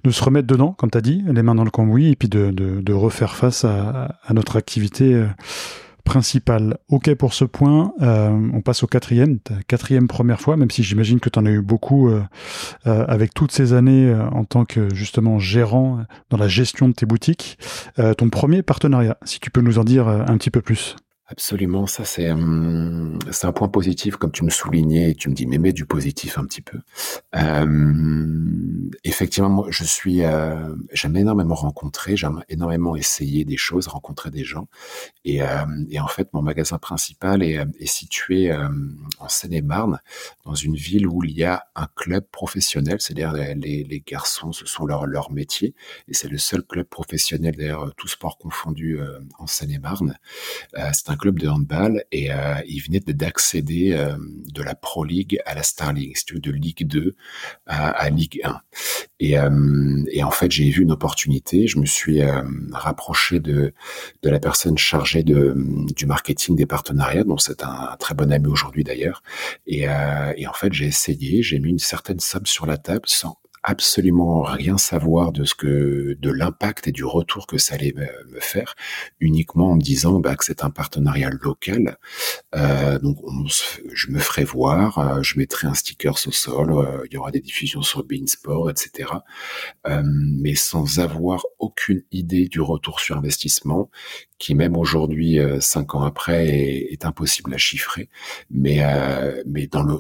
de 0.03 0.11
se 0.11 0.23
remettre 0.23 0.47
dedans, 0.47 0.73
comme 0.73 0.91
tu 0.91 0.97
as 0.97 1.01
dit, 1.01 1.23
les 1.25 1.43
mains 1.43 1.55
dans 1.55 1.63
le 1.63 1.71
cambouis 1.71 2.09
et 2.09 2.15
puis 2.15 2.27
de, 2.27 2.51
de, 2.51 2.81
de 2.81 2.93
refaire 2.93 3.35
face 3.35 3.42
à, 3.43 4.33
notre 4.33 4.55
activité 4.55 5.13
euh, 5.13 5.27
principale. 6.03 6.77
Ok 6.89 7.13
pour 7.15 7.33
ce 7.33 7.45
point, 7.45 7.93
euh, 8.01 8.29
on 8.53 8.61
passe 8.61 8.83
au 8.83 8.87
quatrième, 8.87 9.39
quatrième 9.67 10.07
première 10.07 10.41
fois, 10.41 10.57
même 10.57 10.71
si 10.71 10.83
j'imagine 10.83 11.19
que 11.19 11.29
tu 11.29 11.39
en 11.39 11.45
as 11.45 11.51
eu 11.51 11.61
beaucoup 11.61 12.09
euh, 12.09 12.23
avec 12.85 13.33
toutes 13.33 13.51
ces 13.51 13.73
années 13.73 14.13
en 14.13 14.43
tant 14.43 14.65
que 14.65 14.93
justement 14.93 15.39
gérant 15.39 15.99
dans 16.29 16.37
la 16.37 16.47
gestion 16.47 16.87
de 16.87 16.93
tes 16.93 17.05
boutiques. 17.05 17.57
ton 18.17 18.29
premier 18.29 18.63
partenariat, 18.63 19.17
si 19.23 19.39
tu 19.39 19.49
peux 19.49 19.61
nous 19.61 19.79
en 19.79 19.83
dire 19.83 20.07
un 20.07 20.37
petit 20.37 20.51
peu 20.51 20.61
plus. 20.61 20.95
Absolument, 21.27 21.87
ça 21.87 22.03
c'est 22.03 22.27
un 22.27 23.51
point 23.55 23.69
positif 23.69 24.17
comme 24.17 24.33
tu 24.33 24.43
me 24.43 24.49
soulignais 24.49 25.11
et 25.11 25.15
tu 25.15 25.29
me 25.29 25.33
dis 25.33 25.47
mais 25.47 25.57
mets 25.57 25.71
du 25.71 25.85
positif 25.85 26.37
un 26.37 26.43
petit 26.43 26.61
peu. 26.61 26.79
Euh, 27.35 28.89
effectivement, 29.05 29.49
moi 29.49 29.67
je 29.69 29.85
suis 29.85 30.23
euh, 30.23 30.75
j'aime 30.91 31.15
énormément 31.15 31.55
rencontrer, 31.55 32.17
j'aime 32.17 32.43
énormément 32.49 32.97
essayer 32.97 33.45
des 33.45 33.55
choses, 33.55 33.87
rencontrer 33.87 34.31
des 34.31 34.43
gens 34.43 34.67
et, 35.23 35.41
euh, 35.41 35.65
en 35.97 36.07
fait 36.07 36.27
mon 36.33 36.41
magasin 36.41 36.77
principal 36.77 37.41
est, 37.41 37.65
est 37.79 37.85
situé 37.85 38.51
euh, 38.51 38.67
en 39.19 39.29
Seine-et-Marne 39.29 39.99
dans 40.45 40.55
une 40.55 40.75
ville 40.75 41.07
où 41.07 41.23
il 41.23 41.31
y 41.31 41.45
a 41.45 41.63
un 41.75 41.87
club 41.95 42.25
professionnel, 42.31 42.97
c'est-à-dire 42.99 43.31
les, 43.31 44.03
garçons 44.05 44.51
ce 44.51 44.65
sont 44.65 44.85
leur 44.85 45.31
métier 45.31 45.73
et 46.09 46.13
c'est 46.13 46.27
le 46.27 46.37
seul 46.37 46.63
club 46.63 46.85
professionnel 46.87 47.55
d'ailleurs 47.55 47.93
tout 47.95 48.09
sport 48.09 48.37
confondu 48.37 48.99
euh, 48.99 49.19
en 49.39 49.47
Seine-et-Marne. 49.47 50.17
c'est 50.91 51.12
un 51.13 51.17
club 51.17 51.39
de 51.39 51.47
handball 51.47 52.03
et 52.11 52.31
euh, 52.31 52.55
il 52.67 52.79
venait 52.79 52.99
d'accéder 52.99 53.93
euh, 53.93 54.17
de 54.51 54.61
la 54.61 54.75
Pro 54.75 55.03
League 55.03 55.39
à 55.45 55.53
la 55.53 55.63
Star 55.63 55.93
League, 55.93 56.17
si 56.17 56.25
tu 56.25 56.33
veux, 56.35 56.39
de 56.39 56.51
Ligue 56.51 56.85
2 56.87 57.15
à, 57.67 58.09
Ligue 58.09 58.41
1. 58.43 58.59
Et, 59.19 59.37
euh, 59.37 60.03
et 60.11 60.23
en 60.23 60.31
fait, 60.31 60.51
j'ai 60.51 60.69
vu 60.69 60.83
une 60.83 60.91
opportunité. 60.91 61.67
Je 61.67 61.79
me 61.79 61.85
suis 61.85 62.21
rapproché 62.71 63.39
de, 63.39 63.73
de 64.23 64.29
la 64.29 64.39
personne 64.39 64.77
chargée 64.77 65.23
de, 65.23 65.55
du 65.95 66.05
marketing 66.05 66.55
des 66.55 66.65
partenariats, 66.65 67.23
dont 67.23 67.37
c'est 67.37 67.63
un, 67.63 67.89
un, 67.91 67.97
très 67.97 68.15
bon 68.15 68.31
ami 68.31 68.47
aujourd'hui 68.47 68.83
d'ailleurs. 68.83 69.23
Et, 69.67 69.85
et 70.35 70.47
en 70.47 70.53
fait, 70.53 70.73
j'ai 70.73 70.85
essayé, 70.85 71.43
j'ai 71.43 71.59
mis 71.59 71.69
une 71.69 71.79
certaine 71.79 72.19
somme 72.19 72.45
sur 72.45 72.65
la 72.65 72.77
table 72.77 73.05
sans 73.05 73.37
absolument 73.63 74.41
rien 74.41 74.77
savoir 74.77 75.31
de 75.31 75.45
ce 75.45 75.55
que, 75.55 76.17
de 76.19 76.31
l'impact 76.31 76.87
et 76.87 76.91
du 76.91 77.05
retour 77.05 77.47
que 77.47 77.57
ça 77.57 77.75
allait 77.75 77.93
me, 77.95 78.39
faire, 78.39 78.75
uniquement 79.19 79.71
en 79.71 79.75
me 79.75 79.81
disant 79.81 80.19
bah, 80.19 80.35
que 80.35 80.45
c'est 80.45 80.63
un 80.63 80.69
partenariat 80.69 81.29
local. 81.41 81.97
Euh, 82.55 82.99
donc, 82.99 83.17
on, 83.23 83.45
je 83.93 84.11
me 84.11 84.19
ferai 84.19 84.43
voir, 84.43 84.99
euh, 84.99 85.21
je 85.23 85.37
mettrai 85.37 85.67
un 85.67 85.73
sticker 85.73 86.13
au 86.27 86.31
sol, 86.31 86.71
euh, 86.71 87.05
il 87.09 87.13
y 87.13 87.17
aura 87.17 87.31
des 87.31 87.39
diffusions 87.39 87.81
sur 87.81 88.03
Beansport, 88.03 88.69
etc. 88.69 89.09
Euh, 89.87 90.01
mais 90.05 90.55
sans 90.55 90.99
avoir 90.99 91.43
aucune 91.59 92.03
idée 92.11 92.47
du 92.47 92.61
retour 92.61 92.99
sur 92.99 93.17
investissement, 93.17 93.89
qui 94.37 94.55
même 94.55 94.77
aujourd'hui, 94.77 95.39
euh, 95.39 95.59
cinq 95.61 95.95
ans 95.95 96.03
après, 96.03 96.47
est, 96.47 96.93
est, 96.93 97.05
impossible 97.05 97.53
à 97.53 97.57
chiffrer. 97.57 98.09
Mais, 98.49 98.81
mais 99.45 99.67
dans 99.67 99.83
le 99.83 99.99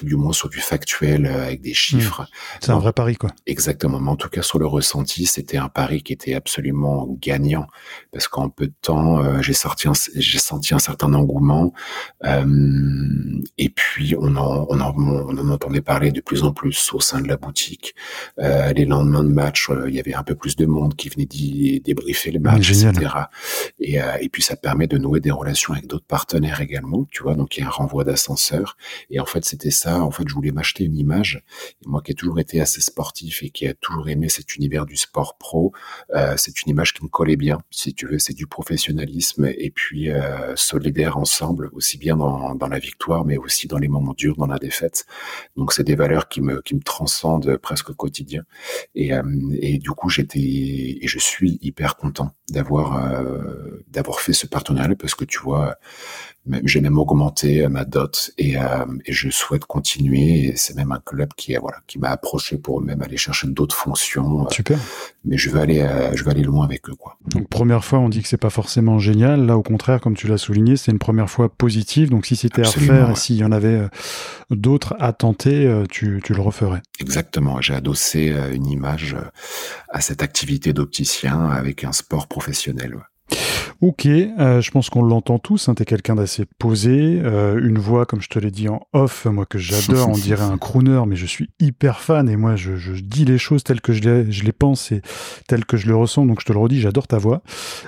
du 0.00 0.16
moins 0.16 0.32
sur 0.32 0.48
du 0.48 0.58
factuel 0.58 1.26
euh, 1.26 1.46
avec 1.46 1.60
des 1.60 1.74
chiffres. 1.74 2.22
Mmh. 2.22 2.58
C'est 2.60 2.70
un 2.70 2.78
vrai 2.78 2.92
pari, 2.92 3.16
quoi. 3.16 3.30
Exactement. 3.46 4.00
Mais 4.00 4.10
en 4.10 4.16
tout 4.16 4.28
cas, 4.28 4.42
sur 4.42 4.58
le 4.58 4.66
ressenti, 4.66 5.26
c'était 5.26 5.58
un 5.58 5.68
pari 5.68 6.02
qui 6.02 6.12
était 6.12 6.34
absolument 6.34 7.06
gagnant 7.20 7.66
parce 8.10 8.26
qu'en 8.28 8.48
peu 8.48 8.66
de 8.66 8.74
temps, 8.80 9.22
euh, 9.22 9.42
j'ai 9.42 9.52
sorti, 9.52 9.88
j'ai 10.14 10.38
senti 10.38 10.74
un 10.74 10.78
certain 10.78 11.12
engouement. 11.12 11.72
Euh, 12.24 13.40
et 13.58 13.68
puis, 13.68 14.14
on 14.18 14.36
en, 14.36 14.66
on 14.68 14.80
en, 14.80 14.94
on 14.96 15.36
en 15.38 15.48
entendait 15.50 15.82
parler 15.82 16.10
de 16.10 16.20
plus 16.20 16.42
en 16.42 16.52
plus 16.52 16.92
au 16.94 17.00
sein 17.00 17.20
de 17.20 17.28
la 17.28 17.36
boutique. 17.36 17.94
Euh, 18.38 18.72
les 18.72 18.86
lendemains 18.86 19.24
de 19.24 19.32
match, 19.32 19.68
il 19.86 19.94
y 19.94 20.00
avait 20.00 20.14
un 20.14 20.22
peu 20.22 20.34
plus 20.34 20.56
de 20.56 20.66
monde 20.66 20.96
qui 20.96 21.10
venait 21.10 21.26
débriefer 21.26 22.30
le 22.30 22.40
match, 22.40 22.70
etc. 22.70 23.10
Et, 23.78 23.98
et 24.20 24.28
puis, 24.30 24.42
ça 24.42 24.56
permet 24.56 24.86
de 24.86 24.98
nouer 24.98 25.20
des 25.20 25.30
relations 25.30 25.74
avec 25.74 25.86
d'autres 25.86 26.06
partenaires 26.06 26.60
également. 26.60 27.06
Tu 27.10 27.22
vois, 27.22 27.34
donc 27.34 27.56
il 27.56 27.60
y 27.60 27.62
a 27.62 27.66
un 27.66 27.70
renvoi 27.70 28.04
d'ascenseur. 28.04 28.76
Et 29.10 29.20
en 29.20 29.26
fait, 29.26 29.44
c'était 29.44 29.70
en 29.86 30.10
fait, 30.10 30.28
je 30.28 30.34
voulais 30.34 30.52
m'acheter 30.52 30.84
une 30.84 30.96
image. 30.96 31.42
moi 31.86 32.02
qui 32.02 32.12
ai 32.12 32.14
toujours 32.14 32.38
été 32.38 32.60
assez 32.60 32.80
sportif 32.80 33.42
et 33.42 33.50
qui 33.50 33.66
a 33.66 33.74
toujours 33.74 34.08
aimé 34.08 34.28
cet 34.28 34.56
univers 34.56 34.86
du 34.86 34.96
sport 34.96 35.36
pro, 35.38 35.72
euh, 36.14 36.34
c'est 36.36 36.62
une 36.62 36.70
image 36.70 36.92
qui 36.94 37.04
me 37.04 37.08
collait 37.08 37.36
bien. 37.36 37.58
Si 37.70 37.94
tu 37.94 38.06
veux, 38.06 38.18
c'est 38.18 38.34
du 38.34 38.46
professionnalisme 38.46 39.46
et 39.46 39.70
puis 39.70 40.10
euh, 40.10 40.54
solidaire 40.56 41.16
ensemble, 41.18 41.70
aussi 41.72 41.98
bien 41.98 42.16
dans, 42.16 42.68
la 42.70 42.78
victoire, 42.78 43.24
mais 43.24 43.36
aussi 43.36 43.66
dans 43.66 43.78
les 43.78 43.88
moments 43.88 44.14
durs, 44.14 44.36
dans 44.36 44.46
la 44.46 44.58
défaite. 44.58 45.04
Donc, 45.56 45.72
c'est 45.72 45.84
des 45.84 45.96
valeurs 45.96 46.28
qui 46.28 46.40
me, 46.40 46.62
qui 46.62 46.74
me 46.74 46.80
transcendent 46.80 47.56
presque 47.56 47.90
au 47.90 47.94
quotidien. 47.94 48.42
Et, 48.94 49.12
euh, 49.12 49.22
du 49.22 49.90
coup, 49.90 50.08
j'étais 50.08 50.38
et 50.38 51.06
je 51.06 51.18
suis 51.18 51.58
hyper 51.62 51.96
content 51.96 52.34
d'avoir 52.50 53.22
d'avoir 53.88 54.20
fait 54.20 54.32
ce 54.32 54.46
partenariat 54.46 54.94
parce 54.94 55.14
que 55.14 55.24
tu 55.24 55.38
vois 55.38 55.76
j'ai 56.64 56.80
même 56.80 56.98
augmenté 56.98 57.66
ma 57.68 57.84
dot 57.84 58.32
et, 58.36 58.54
et 58.54 59.12
je 59.12 59.30
souhaite 59.30 59.64
continuer. 59.72 60.48
Et 60.48 60.56
c'est 60.56 60.76
même 60.76 60.92
un 60.92 61.00
club 61.00 61.30
qui, 61.34 61.56
voilà, 61.56 61.78
qui 61.86 61.98
m'a 61.98 62.10
approché 62.10 62.58
pour 62.58 62.82
même 62.82 63.00
aller 63.00 63.16
chercher 63.16 63.48
d'autres 63.48 63.74
fonctions. 63.74 64.44
Euh, 64.44 64.50
Super. 64.50 64.78
Mais 65.24 65.38
je 65.38 65.48
vais 65.48 65.60
aller, 65.60 66.10
je 66.14 66.22
vais 66.24 66.30
aller 66.30 66.42
loin 66.42 66.64
avec 66.64 66.90
eux, 66.90 66.94
quoi. 66.94 67.16
Donc 67.26 67.48
première 67.48 67.82
fois, 67.84 68.00
on 68.00 68.10
dit 68.10 68.22
que 68.22 68.28
c'est 68.28 68.36
pas 68.36 68.50
forcément 68.50 68.98
génial. 68.98 69.46
Là, 69.46 69.56
au 69.56 69.62
contraire, 69.62 70.00
comme 70.00 70.14
tu 70.14 70.26
l'as 70.26 70.36
souligné, 70.36 70.76
c'est 70.76 70.92
une 70.92 70.98
première 70.98 71.30
fois 71.30 71.48
positive. 71.48 72.10
Donc 72.10 72.26
si 72.26 72.36
c'était 72.36 72.66
à 72.66 72.68
refaire, 72.68 73.08
ouais. 73.08 73.16
s'il 73.16 73.36
y 73.36 73.44
en 73.44 73.52
avait 73.52 73.88
d'autres 74.50 74.94
à 74.98 75.12
tenter, 75.12 75.84
tu, 75.90 76.20
tu 76.22 76.34
le 76.34 76.42
referais. 76.42 76.82
Exactement. 77.00 77.60
J'ai 77.60 77.74
adossé 77.74 78.34
une 78.52 78.66
image 78.66 79.16
à 79.88 80.00
cette 80.00 80.22
activité 80.22 80.72
d'opticien 80.72 81.46
avec 81.50 81.84
un 81.84 81.92
sport 81.92 82.26
professionnel. 82.26 82.96
Ok, 83.80 84.06
euh, 84.06 84.60
je 84.60 84.70
pense 84.70 84.90
qu'on 84.90 85.02
l'entend 85.02 85.38
tous. 85.38 85.68
Hein, 85.68 85.74
T'es 85.74 85.84
quelqu'un 85.84 86.14
d'assez 86.14 86.44
posé, 86.58 87.20
euh, 87.22 87.58
une 87.60 87.78
voix, 87.78 88.06
comme 88.06 88.20
je 88.20 88.28
te 88.28 88.38
l'ai 88.38 88.50
dit 88.50 88.68
en 88.68 88.80
off, 88.92 89.26
moi 89.26 89.44
que 89.44 89.58
j'adore, 89.58 90.08
on 90.08 90.12
dirait 90.12 90.44
un 90.44 90.58
crooner, 90.58 91.02
mais 91.06 91.16
je 91.16 91.26
suis 91.26 91.50
hyper 91.58 92.00
fan 92.00 92.28
et 92.28 92.36
moi 92.36 92.56
je, 92.56 92.76
je 92.76 92.92
dis 92.92 93.24
les 93.24 93.38
choses 93.38 93.64
telles 93.64 93.80
que 93.80 93.92
je 93.92 94.02
les, 94.02 94.30
je 94.30 94.44
les 94.44 94.52
pense 94.52 94.92
et 94.92 95.02
telles 95.48 95.64
que 95.64 95.76
je 95.76 95.86
les 95.86 95.92
ressens. 95.92 96.26
Donc 96.26 96.40
je 96.40 96.46
te 96.46 96.52
le 96.52 96.58
redis, 96.58 96.80
j'adore 96.80 97.08
ta 97.08 97.18
voix. 97.18 97.42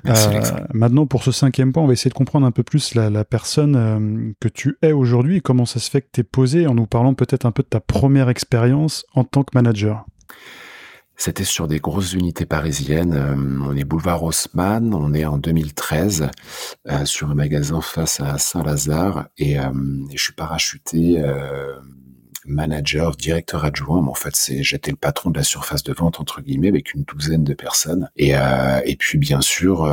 Merci, 0.04 0.28
euh, 0.32 0.40
maintenant, 0.72 1.06
pour 1.06 1.22
ce 1.22 1.32
cinquième 1.32 1.72
point, 1.72 1.82
on 1.82 1.86
va 1.86 1.92
essayer 1.92 2.10
de 2.10 2.14
comprendre 2.14 2.46
un 2.46 2.52
peu 2.52 2.62
plus 2.62 2.94
la, 2.94 3.08
la 3.10 3.24
personne 3.24 4.34
que 4.40 4.48
tu 4.48 4.76
es 4.82 4.92
aujourd'hui 4.92 5.36
et 5.36 5.40
comment 5.40 5.66
ça 5.66 5.78
se 5.78 5.90
fait 5.90 6.02
que 6.02 6.08
t'es 6.10 6.24
posé 6.24 6.66
en 6.66 6.74
nous 6.74 6.86
parlant 6.86 7.14
peut-être 7.14 7.46
un 7.46 7.52
peu 7.52 7.62
de 7.62 7.68
ta 7.68 7.80
première 7.80 8.28
expérience 8.28 9.04
en 9.14 9.24
tant 9.24 9.42
que 9.44 9.50
manager. 9.54 10.04
C'était 11.16 11.44
sur 11.44 11.68
des 11.68 11.78
grosses 11.78 12.12
unités 12.12 12.46
parisiennes. 12.46 13.14
Euh, 13.14 13.34
on 13.64 13.76
est 13.76 13.84
boulevard 13.84 14.22
Haussmann, 14.24 14.92
on 14.94 15.14
est 15.14 15.24
en 15.24 15.38
2013 15.38 16.28
euh, 16.88 17.04
sur 17.04 17.30
un 17.30 17.34
magasin 17.34 17.80
face 17.80 18.20
à 18.20 18.36
Saint-Lazare 18.38 19.28
et, 19.38 19.58
euh, 19.58 19.70
je 20.12 20.22
suis 20.22 20.32
parachuté 20.32 21.20
euh, 21.20 21.74
manager, 22.46 23.16
directeur 23.16 23.64
adjoint. 23.64 24.02
Mais 24.02 24.10
en 24.10 24.14
fait, 24.14 24.34
c'est 24.34 24.62
j'étais 24.62 24.90
le 24.90 24.96
patron 24.96 25.30
de 25.30 25.38
la 25.38 25.44
surface 25.44 25.84
de 25.84 25.92
vente 25.92 26.20
entre 26.20 26.42
guillemets 26.42 26.68
avec 26.68 26.94
une 26.94 27.04
douzaine 27.04 27.44
de 27.44 27.54
personnes 27.54 28.10
et, 28.16 28.32
et 28.84 28.96
puis 28.96 29.18
bien 29.18 29.40
sûr 29.40 29.86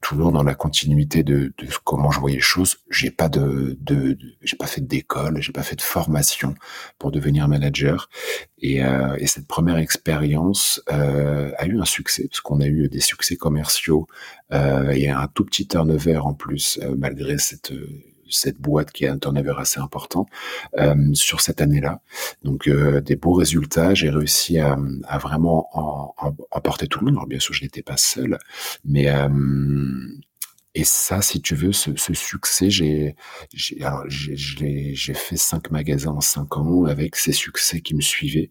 toujours 0.00 0.32
dans 0.32 0.42
la 0.42 0.54
continuité 0.54 1.22
de, 1.22 1.52
de, 1.58 1.66
comment 1.84 2.10
je 2.10 2.20
voyais 2.20 2.36
les 2.36 2.42
choses. 2.42 2.78
J'ai 2.90 3.10
pas 3.10 3.28
de, 3.28 3.76
de, 3.80 4.16
j'ai 4.42 4.56
pas 4.56 4.66
fait 4.66 4.80
d'école, 4.80 5.40
j'ai 5.42 5.52
pas 5.52 5.62
fait 5.62 5.76
de 5.76 5.82
formation 5.82 6.54
pour 6.98 7.10
devenir 7.10 7.48
manager. 7.48 8.08
Et, 8.58 8.82
euh, 8.82 9.16
et 9.18 9.26
cette 9.26 9.46
première 9.46 9.76
expérience 9.76 10.82
euh, 10.90 11.52
a 11.58 11.66
eu 11.66 11.80
un 11.80 11.84
succès 11.84 12.28
parce 12.28 12.40
qu'on 12.40 12.60
a 12.60 12.66
eu 12.66 12.88
des 12.88 13.00
succès 13.00 13.36
commerciaux 13.36 14.06
euh, 14.52 14.90
et 14.90 15.08
un 15.08 15.28
tout 15.28 15.44
petit 15.44 15.66
turnover 15.66 16.18
en 16.18 16.34
plus 16.34 16.78
euh, 16.82 16.94
malgré 16.96 17.38
cette 17.38 17.72
cette 18.30 18.58
boîte 18.58 18.92
qui 18.92 19.06
a 19.06 19.12
un 19.12 19.18
turnover 19.18 19.54
assez 19.58 19.80
important 19.80 20.26
euh, 20.78 20.94
sur 21.14 21.40
cette 21.40 21.60
année-là. 21.60 22.00
Donc 22.42 22.68
euh, 22.68 23.00
des 23.00 23.16
beaux 23.16 23.32
résultats. 23.32 23.94
J'ai 23.94 24.10
réussi 24.10 24.58
à, 24.58 24.76
à 25.04 25.18
vraiment 25.18 25.68
emporter 26.50 26.86
tout 26.86 27.00
le 27.00 27.06
monde. 27.06 27.14
Alors 27.16 27.26
bien 27.26 27.40
sûr, 27.40 27.54
je 27.54 27.62
n'étais 27.62 27.82
pas 27.82 27.96
seul, 27.96 28.38
mais 28.84 29.08
euh, 29.08 29.28
et 30.74 30.84
ça, 30.84 31.20
si 31.20 31.42
tu 31.42 31.56
veux, 31.56 31.72
ce, 31.72 31.90
ce 31.96 32.14
succès, 32.14 32.70
j'ai, 32.70 33.16
j'ai, 33.52 35.14
fait 35.14 35.36
cinq 35.36 35.72
magasins 35.72 36.12
en 36.12 36.20
cinq 36.20 36.56
ans 36.56 36.84
avec 36.84 37.16
ces 37.16 37.32
succès 37.32 37.80
qui 37.80 37.96
me 37.96 38.00
suivaient. 38.00 38.50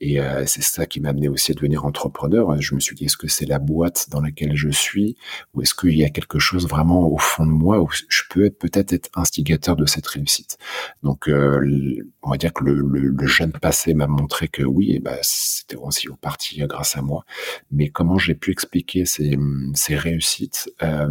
Et 0.00 0.20
euh, 0.20 0.44
c'est 0.46 0.62
ça 0.62 0.86
qui 0.86 0.98
m'a 0.98 1.10
amené 1.10 1.28
aussi 1.28 1.52
à 1.52 1.54
devenir 1.54 1.84
entrepreneur. 1.84 2.60
Je 2.60 2.74
me 2.74 2.80
suis 2.80 2.96
dit, 2.96 3.04
est-ce 3.04 3.16
que 3.16 3.28
c'est 3.28 3.46
la 3.46 3.60
boîte 3.60 4.08
dans 4.10 4.20
laquelle 4.20 4.56
je 4.56 4.68
suis, 4.68 5.16
ou 5.54 5.62
est-ce 5.62 5.74
qu'il 5.74 5.96
y 5.96 6.02
a 6.02 6.10
quelque 6.10 6.40
chose 6.40 6.66
vraiment 6.66 7.06
au 7.08 7.18
fond 7.18 7.46
de 7.46 7.52
moi 7.52 7.80
où 7.80 7.88
je 8.08 8.22
peux 8.30 8.46
être 8.46 8.58
peut-être 8.58 8.92
être 8.92 9.08
instigateur 9.14 9.76
de 9.76 9.86
cette 9.86 10.08
réussite? 10.08 10.58
Donc, 11.04 11.28
euh, 11.28 12.04
on 12.22 12.30
va 12.30 12.36
dire 12.36 12.52
que 12.52 12.64
le, 12.64 12.74
le, 12.74 13.14
le 13.16 13.26
jeune 13.28 13.52
passé 13.52 13.94
m'a 13.94 14.08
montré 14.08 14.48
que 14.48 14.64
oui, 14.64 14.96
et 14.96 14.98
ben, 14.98 15.18
c'était 15.22 15.76
aussi 15.76 16.08
au 16.08 16.16
parti 16.16 16.58
grâce 16.66 16.96
à 16.96 17.02
moi. 17.02 17.24
Mais 17.70 17.90
comment 17.90 18.18
j'ai 18.18 18.34
pu 18.34 18.50
expliquer 18.50 19.04
ces, 19.04 19.38
ces 19.74 19.94
réussites 19.94 20.68
euh, 20.82 21.06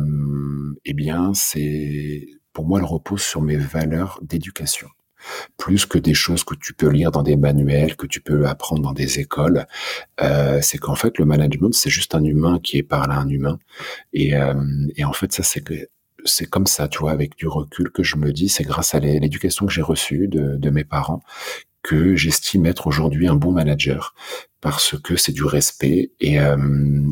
eh 0.85 0.93
bien, 0.93 1.33
c'est 1.33 2.27
pour 2.53 2.65
moi, 2.65 2.79
elle 2.79 2.85
repose 2.85 3.21
sur 3.21 3.41
mes 3.41 3.57
valeurs 3.57 4.19
d'éducation 4.21 4.87
plus 5.57 5.85
que 5.85 5.97
des 5.97 6.13
choses 6.13 6.43
que 6.43 6.55
tu 6.55 6.73
peux 6.73 6.89
lire 6.89 7.11
dans 7.11 7.23
des 7.23 7.35
manuels, 7.35 7.95
que 7.95 8.07
tu 8.07 8.21
peux 8.21 8.47
apprendre 8.47 8.81
dans 8.81 8.93
des 8.93 9.19
écoles. 9.19 9.65
Euh, 10.21 10.59
c'est 10.61 10.77
qu'en 10.77 10.95
fait, 10.95 11.17
le 11.17 11.25
management, 11.25 11.73
c'est 11.73 11.89
juste 11.89 12.15
un 12.15 12.23
humain 12.23 12.59
qui 12.63 12.77
est 12.77 12.83
parlé 12.83 13.13
à 13.13 13.19
un 13.19 13.29
humain. 13.29 13.59
Et, 14.13 14.35
euh, 14.35 14.53
et 14.95 15.03
en 15.03 15.13
fait, 15.13 15.33
ça, 15.33 15.43
c'est 15.43 15.63
c'est 16.25 16.45
comme 16.45 16.67
ça, 16.67 16.89
tu 16.89 16.99
vois, 16.99 17.11
avec 17.11 17.37
du 17.37 17.47
recul 17.47 17.91
que 17.91 18.03
je 18.03 18.17
me 18.17 18.33
dis, 18.33 18.49
c'est 18.49 18.65
grâce 18.65 18.93
à 18.93 18.99
l'éducation 18.99 19.65
que 19.65 19.71
j'ai 19.71 19.81
reçue 19.81 20.27
de, 20.27 20.57
de 20.57 20.69
mes 20.69 20.83
parents 20.83 21.21
que 21.81 22.15
j'estime 22.15 22.65
être 22.65 22.87
aujourd'hui 22.87 23.27
un 23.27 23.35
bon 23.35 23.53
manager 23.53 24.13
parce 24.61 24.99
que 25.01 25.15
c'est 25.15 25.31
du 25.31 25.43
respect 25.43 26.11
et 26.19 26.39
euh, 26.39 26.57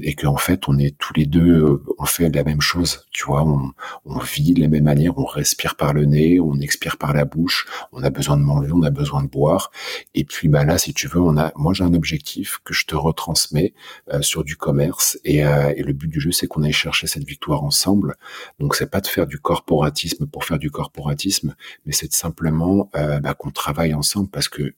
et 0.01 0.15
qu'en 0.15 0.37
fait 0.37 0.67
on 0.67 0.77
est 0.77 0.97
tous 0.97 1.13
les 1.13 1.25
deux 1.25 1.63
euh, 1.63 1.83
on 1.97 2.05
fait 2.05 2.29
la 2.29 2.43
même 2.43 2.61
chose 2.61 3.05
tu 3.11 3.25
vois 3.25 3.43
on, 3.43 3.71
on 4.05 4.19
vit 4.19 4.53
de 4.53 4.59
la 4.61 4.67
même 4.67 4.83
manière 4.83 5.17
on 5.17 5.25
respire 5.25 5.75
par 5.75 5.93
le 5.93 6.05
nez 6.05 6.39
on 6.39 6.59
expire 6.59 6.97
par 6.97 7.13
la 7.13 7.25
bouche 7.25 7.65
on 7.91 8.03
a 8.03 8.09
besoin 8.09 8.37
de 8.37 8.43
manger 8.43 8.71
on 8.73 8.83
a 8.83 8.89
besoin 8.89 9.23
de 9.23 9.29
boire. 9.29 9.71
Et 10.13 10.23
puis 10.23 10.49
bah 10.49 10.65
là 10.65 10.77
si 10.77 10.93
tu 10.93 11.07
veux 11.07 11.21
on 11.21 11.37
a 11.37 11.51
moi 11.55 11.73
j'ai 11.73 11.83
un 11.83 11.93
objectif 11.93 12.59
que 12.63 12.73
je 12.73 12.85
te 12.85 12.95
retransmets 12.95 13.73
euh, 14.13 14.21
sur 14.21 14.43
du 14.43 14.57
commerce 14.57 15.17
et, 15.23 15.45
euh, 15.45 15.73
et 15.75 15.83
le 15.83 15.93
but 15.93 16.09
du 16.09 16.19
jeu 16.19 16.31
c'est 16.31 16.47
qu'on 16.47 16.63
aille 16.63 16.73
chercher 16.73 17.07
cette 17.07 17.25
victoire 17.25 17.63
ensemble. 17.63 18.15
Donc 18.59 18.75
c'est 18.75 18.89
pas 18.91 19.01
de 19.01 19.07
faire 19.07 19.27
du 19.27 19.39
corporatisme 19.39 20.27
pour 20.27 20.45
faire 20.45 20.59
du 20.59 20.71
corporatisme 20.71 21.55
mais 21.85 21.93
c'est 21.93 22.11
simplement 22.13 22.89
bah, 22.93 23.33
qu'on 23.33 23.51
travaille 23.51 23.93
ensemble 23.93 24.29
parce 24.29 24.49
que 24.49 24.73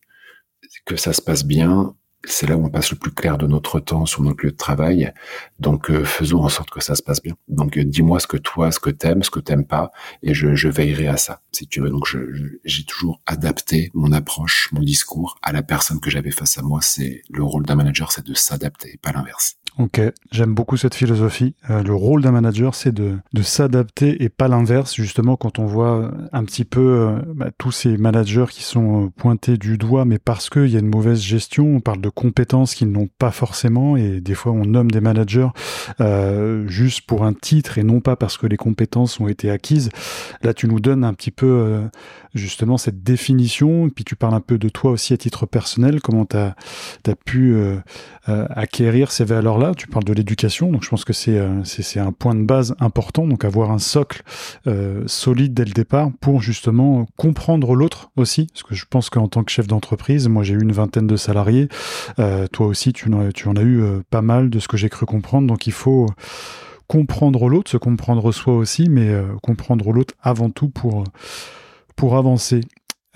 que 0.85 0.95
ça 0.97 1.13
se 1.13 1.21
passe 1.21 1.45
bien, 1.45 1.95
c'est 2.25 2.47
là 2.47 2.57
où 2.57 2.65
on 2.65 2.69
passe 2.69 2.91
le 2.91 2.97
plus 2.97 3.11
clair 3.11 3.37
de 3.37 3.47
notre 3.47 3.79
temps 3.79 4.05
sur 4.05 4.21
notre 4.21 4.43
lieu 4.43 4.51
de 4.51 4.57
travail. 4.57 5.13
Donc 5.59 5.89
euh, 5.89 6.03
faisons 6.03 6.43
en 6.43 6.49
sorte 6.49 6.69
que 6.69 6.81
ça 6.81 6.95
se 6.95 7.03
passe 7.03 7.21
bien. 7.21 7.35
Donc 7.47 7.77
euh, 7.77 7.83
dis-moi 7.83 8.19
ce 8.19 8.27
que 8.27 8.37
toi, 8.37 8.71
ce 8.71 8.79
que 8.79 8.89
t'aimes, 8.89 9.23
ce 9.23 9.29
que 9.29 9.39
t'aimes 9.39 9.65
pas, 9.65 9.91
et 10.23 10.33
je, 10.33 10.55
je, 10.55 10.67
veillerai 10.69 11.07
à 11.07 11.17
ça, 11.17 11.41
si 11.51 11.67
tu 11.67 11.81
veux. 11.81 11.89
Donc 11.89 12.15
j'ai 12.65 12.83
toujours 12.83 13.21
adapté 13.25 13.89
mon 13.93 14.11
approche, 14.11 14.69
mon 14.71 14.81
discours 14.81 15.37
à 15.41 15.51
la 15.51 15.63
personne 15.63 15.99
que 15.99 16.09
j'avais 16.09 16.31
face 16.31 16.57
à 16.57 16.61
moi. 16.61 16.79
C'est 16.81 17.21
le 17.29 17.43
rôle 17.43 17.65
d'un 17.65 17.75
manager, 17.75 18.11
c'est 18.11 18.25
de 18.25 18.33
s'adapter, 18.33 18.99
pas 19.01 19.11
l'inverse. 19.11 19.58
Ok, 19.79 20.01
j'aime 20.29 20.53
beaucoup 20.53 20.75
cette 20.75 20.93
philosophie. 20.93 21.55
Euh, 21.69 21.83
le 21.83 21.93
rôle 21.93 22.21
d'un 22.21 22.31
manager, 22.31 22.75
c'est 22.75 22.91
de, 22.91 23.17
s'adapter 23.41 24.21
et 24.21 24.27
pas 24.27 24.49
l'inverse. 24.49 24.93
Justement, 24.93 25.37
quand 25.37 25.57
on 25.57 25.67
voit 25.67 26.11
un 26.33 26.43
petit 26.43 26.65
peu 26.65 26.81
euh, 26.81 27.21
bah, 27.33 27.49
tous 27.57 27.71
ces 27.71 27.95
managers 27.95 28.47
qui 28.49 28.61
sont 28.61 29.05
euh, 29.05 29.09
pointés 29.09 29.55
du 29.55 29.77
doigt, 29.77 30.03
mais 30.03 30.19
parce 30.19 30.49
qu'il 30.49 30.67
y 30.67 30.75
a 30.75 30.79
une 30.79 30.89
mauvaise 30.89 31.21
gestion, 31.21 31.77
on 31.77 31.79
parle 31.79 32.01
de 32.01 32.09
compétences 32.09 32.75
qu'ils 32.75 32.91
n'ont 32.91 33.07
pas 33.19 33.31
forcément, 33.31 33.95
et 33.95 34.19
des 34.19 34.33
fois 34.33 34.51
on 34.51 34.65
nomme 34.65 34.91
des 34.91 34.99
managers 34.99 35.47
euh, 36.01 36.67
juste 36.67 37.07
pour 37.07 37.23
un 37.23 37.31
titre 37.31 37.77
et 37.77 37.83
non 37.83 38.01
pas 38.01 38.17
parce 38.17 38.37
que 38.37 38.47
les 38.47 38.57
compétences 38.57 39.21
ont 39.21 39.29
été 39.29 39.49
acquises. 39.49 39.91
Là, 40.43 40.53
tu 40.53 40.67
nous 40.67 40.81
donnes 40.81 41.05
un 41.05 41.13
petit 41.13 41.31
peu 41.31 41.79
justement 42.35 42.77
cette 42.77 43.01
définition, 43.01 43.87
et 43.87 43.91
puis 43.91 44.03
tu 44.03 44.17
parles 44.17 44.33
un 44.33 44.41
peu 44.41 44.57
de 44.57 44.67
toi 44.67 44.91
aussi 44.91 45.13
à 45.13 45.17
titre 45.17 45.45
personnel, 45.45 46.01
comment 46.01 46.25
tu 46.25 46.35
as, 46.35 46.55
pu 47.25 47.55
acquérir 48.27 49.11
ces 49.11 49.23
valeurs-là? 49.23 49.68
Tu 49.75 49.87
parles 49.87 50.05
de 50.05 50.13
l'éducation, 50.13 50.71
donc 50.71 50.83
je 50.83 50.89
pense 50.89 51.05
que 51.05 51.13
euh, 51.29 51.61
c'est 51.63 51.99
un 51.99 52.11
point 52.11 52.35
de 52.35 52.43
base 52.43 52.75
important, 52.79 53.27
donc 53.27 53.45
avoir 53.45 53.71
un 53.71 53.79
socle 53.79 54.23
euh, 54.67 55.03
solide 55.07 55.53
dès 55.53 55.65
le 55.65 55.71
départ 55.71 56.09
pour 56.19 56.41
justement 56.41 57.07
comprendre 57.17 57.75
l'autre 57.75 58.11
aussi, 58.15 58.47
parce 58.47 58.63
que 58.63 58.75
je 58.75 58.85
pense 58.89 59.09
qu'en 59.09 59.27
tant 59.27 59.43
que 59.43 59.51
chef 59.51 59.67
d'entreprise, 59.67 60.27
moi 60.27 60.43
j'ai 60.43 60.53
eu 60.53 60.61
une 60.61 60.71
vingtaine 60.71 61.07
de 61.07 61.15
salariés, 61.15 61.67
euh, 62.19 62.47
toi 62.47 62.67
aussi 62.67 62.93
tu 62.93 63.11
en, 63.13 63.55
as 63.55 63.63
eu 63.63 63.83
pas 64.09 64.21
mal 64.21 64.49
de 64.49 64.59
ce 64.59 64.67
que 64.67 64.77
j'ai 64.77 64.89
cru 64.89 65.05
comprendre, 65.05 65.47
donc 65.47 65.67
il 65.67 65.73
faut 65.73 66.07
comprendre 66.87 67.49
l'autre, 67.49 67.69
se 67.69 67.77
comprendre 67.77 68.31
soi 68.31 68.55
aussi, 68.55 68.89
mais 68.89 69.11
comprendre 69.43 69.91
l'autre 69.91 70.15
avant 70.21 70.49
tout 70.49 70.69
pour 70.69 72.17
avancer. 72.17 72.61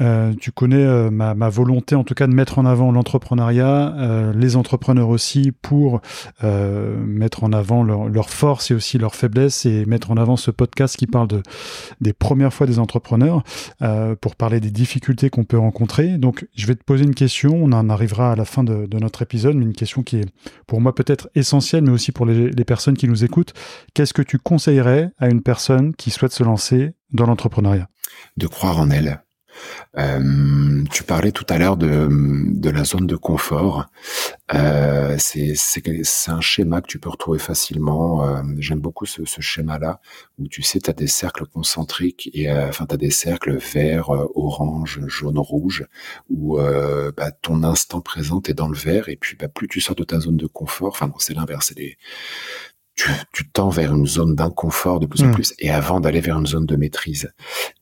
Euh, 0.02 0.34
tu 0.40 0.52
connais 0.52 0.84
euh, 0.84 1.12
ma, 1.12 1.50
volonté 1.50 1.94
en 1.94 2.04
tout 2.04 2.16
cas 2.16 2.26
de 2.26 2.34
mettre 2.34 2.58
en 2.58 2.66
avant 2.66 2.92
l'entrepreneuriat, 2.92 3.96
euh, 3.96 4.34
les 4.34 4.56
entrepreneurs 4.56 5.10
aussi 5.10 5.52
pour 5.52 6.02
mettre 6.42 7.44
en 7.44 7.54
avant 7.54 7.84
leurs 7.84 8.10
leur 8.10 8.30
forces 8.30 8.72
et 8.72 8.74
aussi 8.74 8.98
leurs 8.98 9.16
faiblesses 9.16 9.66
et 9.66 9.86
mettre 9.86 10.12
en 10.12 10.18
avant 10.18 10.36
ce 10.36 10.52
podcast 10.52 10.98
qui 10.98 11.08
parle 11.08 11.28
de, 11.28 11.44
des 12.02 12.14
premières 12.14 12.54
fois 12.54 12.68
des 12.68 12.80
entrepreneurs 12.80 13.44
pour 14.22 14.36
parler 14.36 14.60
des 14.60 14.72
difficultés 14.72 15.30
qu'on 15.30 15.44
peut 15.44 15.58
rencontrer. 15.58 16.18
Donc 16.18 16.48
je 16.56 16.68
vais 16.68 16.76
te 16.76 16.84
poser 16.84 17.04
une 17.04 17.16
question, 17.16 17.54
on 17.56 17.72
en 17.72 17.90
arrivera 17.90 18.32
à 18.32 18.36
la 18.36 18.46
fin 18.46 18.64
de, 18.64 18.86
de 18.86 19.00
notre 19.00 19.22
épisode, 19.22 19.56
mais 19.56 19.66
une 19.66 19.74
question 19.74 20.04
qui 20.04 20.18
est 20.18 20.26
pour 20.68 20.82
moi 20.82 20.94
peut-être 20.94 21.30
essentielle 21.36 21.84
mais 21.84 21.92
aussi 21.92 22.12
pour 22.12 22.26
les, 22.26 22.50
les 22.50 22.66
personnes 22.66 22.98
qui 22.98 23.08
nous 23.08 23.24
écoutent. 23.24 23.54
Qu'est-ce 23.94 24.14
que 24.14 24.22
tu 24.22 24.40
conseillerais 24.40 25.12
à 25.18 25.30
une 25.30 25.42
personne 25.42 25.94
qui 25.96 26.12
souhaite 26.12 26.34
se 26.34 26.44
lancer 26.44 26.94
dans 27.12 27.26
l'entrepreneuriat? 27.26 27.88
De 28.38 28.48
croire 28.48 28.80
en 28.80 28.90
elle 28.90 29.24
euh, 29.98 30.84
tu 30.92 31.04
parlais 31.04 31.32
tout 31.32 31.46
à 31.50 31.58
l'heure 31.58 31.78
de, 31.78 32.70
la 32.70 32.84
zone 32.84 33.08
de 33.08 33.16
confort. 33.16 33.86
Euh, 34.54 35.16
c'est 35.18 35.54
un 36.28 36.42
schéma 36.42 36.82
que 36.82 36.88
tu 36.88 37.00
peux 37.00 37.10
retrouver 37.10 37.40
facilement. 37.40 38.26
Euh, 38.26 38.42
J'aime 38.58 38.80
beaucoup 38.80 39.06
ce, 39.06 39.24
schéma-là 39.26 40.00
où 40.40 40.48
tu 40.48 40.62
sais, 40.62 40.80
tu 40.80 40.90
as 40.90 40.94
des 40.94 41.08
cercles 41.08 41.46
concentriques 41.46 42.30
et 42.34 42.52
enfin 42.52 42.86
tu 42.86 42.94
as 42.94 42.98
des 42.98 43.12
cercles 43.12 43.58
vert, 43.58 44.10
orange, 44.36 45.02
jaune, 45.08 45.40
rouge 45.40 45.86
où 46.30 46.58
bah, 46.58 47.32
ton 47.32 47.64
instant 47.64 48.02
présent 48.02 48.42
est 48.48 48.54
dans 48.54 48.68
le 48.68 48.78
vert 48.78 49.10
et 49.10 49.16
puis 49.16 49.36
bah, 49.38 49.48
plus 49.48 49.68
tu 49.68 49.82
sors 49.82 49.96
de 49.96 50.04
ta 50.04 50.20
zone 50.20 50.38
de 50.38 50.48
confort, 50.48 50.90
enfin 50.90 51.08
non, 51.08 51.16
c'est 51.20 51.34
l'inverse, 51.34 51.74
tu, 52.96 53.10
tu 53.32 53.50
tends 53.50 53.70
vers 53.70 53.94
une 53.94 54.06
zone 54.06 54.36
d'inconfort 54.36 55.00
de 55.00 55.06
plus 55.06 55.24
en 55.24 55.28
hmm. 55.28 55.34
plus 55.34 55.54
et 55.60 55.72
avant 55.72 56.00
d'aller 56.00 56.20
vers 56.20 56.38
une 56.38 56.46
zone 56.46 56.66
de 56.66 56.76
maîtrise. 56.76 57.34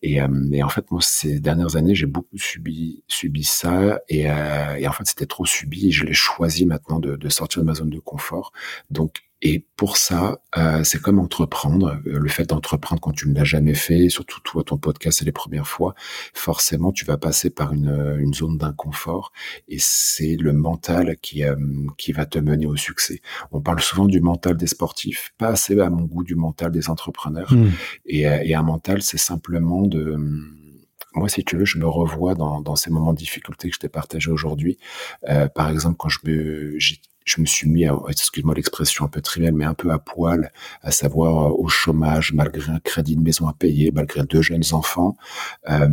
Et, 0.01 0.21
euh, 0.21 0.27
et, 0.51 0.63
en 0.63 0.69
fait, 0.69 0.89
moi, 0.91 1.01
ces 1.01 1.39
dernières 1.39 1.75
années, 1.75 1.95
j'ai 1.95 2.05
beaucoup 2.05 2.37
subi 2.37 3.03
subi 3.07 3.43
ça 3.43 3.99
et, 4.07 4.31
euh, 4.31 4.75
et 4.77 4.87
en 4.87 4.91
fait, 4.91 5.05
c'était 5.05 5.25
trop 5.25 5.45
subi 5.45 5.89
et 5.89 5.91
je 5.91 6.05
l'ai 6.05 6.13
choisi 6.13 6.65
maintenant 6.65 6.99
de, 6.99 7.15
de 7.15 7.29
sortir 7.29 7.61
de 7.61 7.67
ma 7.67 7.73
zone 7.73 7.89
de 7.89 7.99
confort. 7.99 8.51
Donc, 8.89 9.23
et 9.41 9.65
pour 9.75 9.97
ça, 9.97 10.39
euh, 10.57 10.83
c'est 10.83 11.01
comme 11.01 11.17
entreprendre. 11.19 11.99
Euh, 12.05 12.19
le 12.19 12.29
fait 12.29 12.45
d'entreprendre 12.45 13.01
quand 13.01 13.11
tu 13.11 13.27
ne 13.27 13.33
l'as 13.33 13.43
jamais 13.43 13.73
fait, 13.73 14.09
surtout 14.09 14.39
toi, 14.41 14.63
ton 14.63 14.77
podcast, 14.77 15.19
c'est 15.19 15.25
les 15.25 15.31
premières 15.31 15.67
fois, 15.67 15.95
forcément, 16.33 16.91
tu 16.91 17.05
vas 17.05 17.17
passer 17.17 17.49
par 17.49 17.73
une, 17.73 17.89
euh, 17.89 18.17
une 18.19 18.33
zone 18.33 18.57
d'inconfort. 18.57 19.31
Et 19.67 19.77
c'est 19.79 20.35
le 20.35 20.53
mental 20.53 21.17
qui, 21.21 21.43
euh, 21.43 21.55
qui 21.97 22.11
va 22.11 22.25
te 22.25 22.37
mener 22.37 22.67
au 22.67 22.75
succès. 22.75 23.21
On 23.51 23.61
parle 23.61 23.81
souvent 23.81 24.05
du 24.05 24.21
mental 24.21 24.57
des 24.57 24.67
sportifs, 24.67 25.33
pas 25.37 25.47
assez 25.47 25.79
à 25.79 25.89
mon 25.89 26.03
goût 26.03 26.23
du 26.23 26.35
mental 26.35 26.71
des 26.71 26.89
entrepreneurs. 26.89 27.51
Hmm. 27.51 27.69
Et, 28.05 28.21
et, 28.21 28.55
un 28.55 28.63
mental, 28.63 29.01
c'est 29.01 29.17
simplement 29.17 29.81
de 29.81 30.17
moi, 31.13 31.27
si 31.27 31.43
tu 31.43 31.57
veux, 31.57 31.65
je 31.65 31.77
me 31.77 31.87
revois 31.87 32.35
dans, 32.35 32.61
dans 32.61 32.75
ces 32.75 32.89
moments 32.89 33.13
de 33.13 33.17
difficulté 33.17 33.69
que 33.69 33.75
je 33.75 33.79
t'ai 33.79 33.89
partagé 33.89 34.31
aujourd'hui. 34.31 34.77
Euh, 35.27 35.47
par 35.49 35.69
exemple, 35.69 35.97
quand 35.97 36.09
je 36.09 36.19
me, 36.23 36.75
je 37.35 37.41
me 37.41 37.45
suis 37.45 37.69
mis, 37.69 37.85
excuse-moi 38.09 38.55
l'expression 38.55 39.05
un 39.05 39.07
peu 39.07 39.21
triviale, 39.21 39.53
mais 39.53 39.65
un 39.65 39.73
peu 39.73 39.91
à 39.91 39.99
poil, 39.99 40.51
à 40.81 40.91
savoir 40.91 41.47
euh, 41.47 41.55
au 41.57 41.67
chômage, 41.67 42.33
malgré 42.33 42.71
un 42.71 42.79
crédit 42.79 43.15
de 43.15 43.21
maison 43.21 43.47
à 43.47 43.53
payer, 43.53 43.91
malgré 43.93 44.23
deux 44.23 44.41
jeunes 44.41 44.63
enfants, 44.71 45.15
euh, 45.69 45.87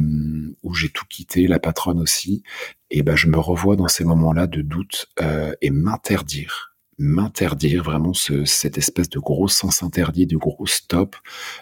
où 0.63 0.75
j'ai 0.75 0.89
tout 0.89 1.05
quitté, 1.09 1.47
la 1.47 1.59
patronne 1.59 2.01
aussi. 2.01 2.43
Et 2.91 3.03
ben, 3.03 3.17
je 3.17 3.29
me 3.29 3.39
revois 3.39 3.77
dans 3.77 3.89
ces 3.89 4.05
moments-là 4.05 4.47
de 4.47 4.63
doute 4.63 5.07
euh, 5.21 5.53
et 5.61 5.71
m'interdire 5.71 6.65
m'interdire 7.01 7.85
vraiment 7.85 8.13
ce, 8.13 8.45
cette 8.45 8.77
espèce 8.77 9.09
de 9.09 9.21
gros 9.21 9.47
sens 9.47 9.85
interdit, 9.85 10.27
de 10.27 10.37
gros 10.37 10.67
stop 10.67 11.15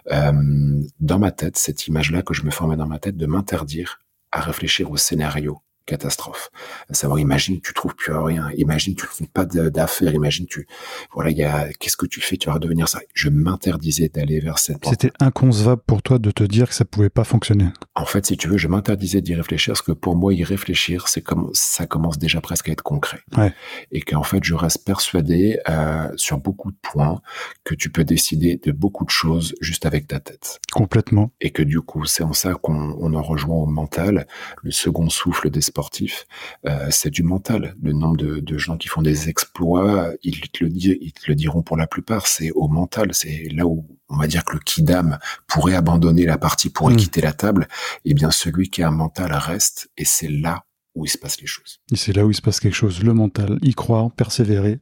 dans 0.06 1.18
ma 1.18 1.30
tête, 1.30 1.58
cette 1.58 1.86
image-là 1.88 2.22
que 2.22 2.32
je 2.32 2.42
me 2.42 2.50
formais 2.50 2.76
dans 2.76 2.86
ma 2.86 2.98
tête, 2.98 3.18
de 3.18 3.26
m'interdire 3.26 3.98
à 4.32 4.40
réfléchir 4.40 4.90
au 4.90 4.96
scénario 4.96 5.60
catastrophe. 5.86 6.50
À 6.90 6.94
savoir, 6.94 7.18
imagine, 7.18 7.60
tu 7.60 7.72
trouves 7.72 7.94
plus 7.94 8.12
rien. 8.12 8.50
Imagine, 8.56 8.94
tu 8.94 9.06
trouves 9.06 9.28
pas 9.28 9.44
d'affaires. 9.44 10.12
Imagine, 10.12 10.46
tu, 10.46 10.66
voilà, 11.14 11.30
il 11.30 11.38
y 11.38 11.44
a, 11.44 11.68
qu'est-ce 11.78 11.96
que 11.96 12.06
tu 12.06 12.20
fais? 12.20 12.36
Tu 12.36 12.50
vas 12.50 12.58
devenir 12.58 12.88
ça. 12.88 13.00
Je 13.14 13.28
m'interdisais 13.28 14.08
d'aller 14.08 14.40
vers 14.40 14.58
cette. 14.58 14.84
C'était 14.86 15.12
inconcevable 15.20 15.82
pour 15.86 16.02
toi 16.02 16.18
de 16.18 16.30
te 16.30 16.44
dire 16.44 16.68
que 16.68 16.74
ça 16.74 16.84
pouvait 16.84 17.08
pas 17.08 17.24
fonctionner. 17.24 17.68
En 17.94 18.04
fait, 18.04 18.26
si 18.26 18.36
tu 18.36 18.48
veux, 18.48 18.58
je 18.58 18.68
m'interdisais 18.68 19.20
d'y 19.20 19.34
réfléchir 19.34 19.72
parce 19.72 19.82
que 19.82 19.92
pour 19.92 20.16
moi, 20.16 20.34
y 20.34 20.44
réfléchir, 20.44 21.08
c'est 21.08 21.22
comme, 21.22 21.50
ça 21.52 21.86
commence 21.86 22.18
déjà 22.18 22.40
presque 22.40 22.68
à 22.68 22.72
être 22.72 22.82
concret. 22.82 23.20
Ouais. 23.36 23.52
Et 23.92 24.00
qu'en 24.02 24.22
fait, 24.22 24.42
je 24.42 24.54
reste 24.54 24.84
persuadé, 24.84 25.58
euh, 25.68 26.08
sur 26.16 26.38
beaucoup 26.38 26.72
de 26.72 26.76
points 26.82 27.20
que 27.64 27.74
tu 27.74 27.90
peux 27.90 28.04
décider 28.04 28.60
de 28.62 28.72
beaucoup 28.72 29.04
de 29.04 29.10
choses 29.10 29.54
juste 29.60 29.86
avec 29.86 30.06
ta 30.06 30.20
tête. 30.20 30.60
Complètement. 30.72 31.30
Et 31.40 31.50
que 31.50 31.62
du 31.62 31.80
coup, 31.80 32.04
c'est 32.04 32.22
en 32.22 32.32
ça 32.32 32.54
qu'on 32.54 32.96
on 32.98 33.14
en 33.14 33.22
rejoint 33.22 33.56
au 33.56 33.66
mental, 33.66 34.26
le 34.62 34.70
second 34.70 35.08
souffle 35.08 35.50
des 35.50 35.60
sportif, 35.76 36.26
euh, 36.66 36.86
c'est 36.90 37.10
du 37.10 37.22
mental. 37.22 37.74
Le 37.82 37.92
nombre 37.92 38.16
de, 38.16 38.56
gens 38.56 38.78
qui 38.78 38.88
font 38.88 39.02
des 39.02 39.28
exploits, 39.28 40.10
ils 40.22 40.40
te 40.40 40.64
le, 40.64 40.70
ils 40.74 41.12
te 41.12 41.28
le 41.28 41.34
diront 41.34 41.62
pour 41.62 41.76
la 41.76 41.86
plupart, 41.86 42.26
c'est 42.26 42.50
au 42.52 42.68
mental. 42.68 43.10
C'est 43.12 43.48
là 43.52 43.66
où 43.66 43.86
on 44.08 44.16
va 44.16 44.26
dire 44.26 44.42
que 44.44 44.54
le 44.54 44.60
kidam 44.60 45.18
pourrait 45.46 45.74
abandonner 45.74 46.24
la 46.24 46.38
partie, 46.38 46.70
pourrait 46.70 46.94
hmm. 46.94 46.98
quitter 46.98 47.20
la 47.20 47.34
table. 47.34 47.68
Et 48.06 48.12
eh 48.12 48.14
bien 48.14 48.30
celui 48.30 48.70
qui 48.70 48.82
a 48.82 48.88
un 48.88 48.90
mental 48.90 49.34
reste, 49.34 49.90
et 49.98 50.06
c'est 50.06 50.30
là 50.30 50.64
où 50.94 51.04
il 51.04 51.08
se 51.08 51.18
passe 51.18 51.38
les 51.42 51.46
choses. 51.46 51.80
Et 51.92 51.96
c'est 51.96 52.14
là 52.14 52.24
où 52.24 52.30
il 52.30 52.34
se 52.34 52.40
passe 52.40 52.58
quelque 52.58 52.74
chose, 52.74 53.02
le 53.02 53.12
mental, 53.12 53.58
y 53.60 53.74
croire, 53.74 54.10
persévérer. 54.12 54.80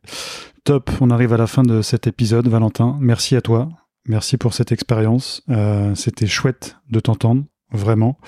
Top, 0.62 0.92
on 1.00 1.10
arrive 1.10 1.32
à 1.32 1.36
la 1.38 1.48
fin 1.48 1.64
de 1.64 1.82
cet 1.82 2.06
épisode, 2.06 2.46
Valentin. 2.46 2.96
Merci 3.00 3.34
à 3.34 3.40
toi. 3.40 3.68
Merci 4.06 4.36
pour 4.36 4.54
cette 4.54 4.70
expérience. 4.70 5.42
Euh, 5.48 5.94
C'était 5.96 6.28
chouette 6.28 6.76
de 6.88 7.00
t'entendre 7.00 7.44
vraiment. 7.76 8.18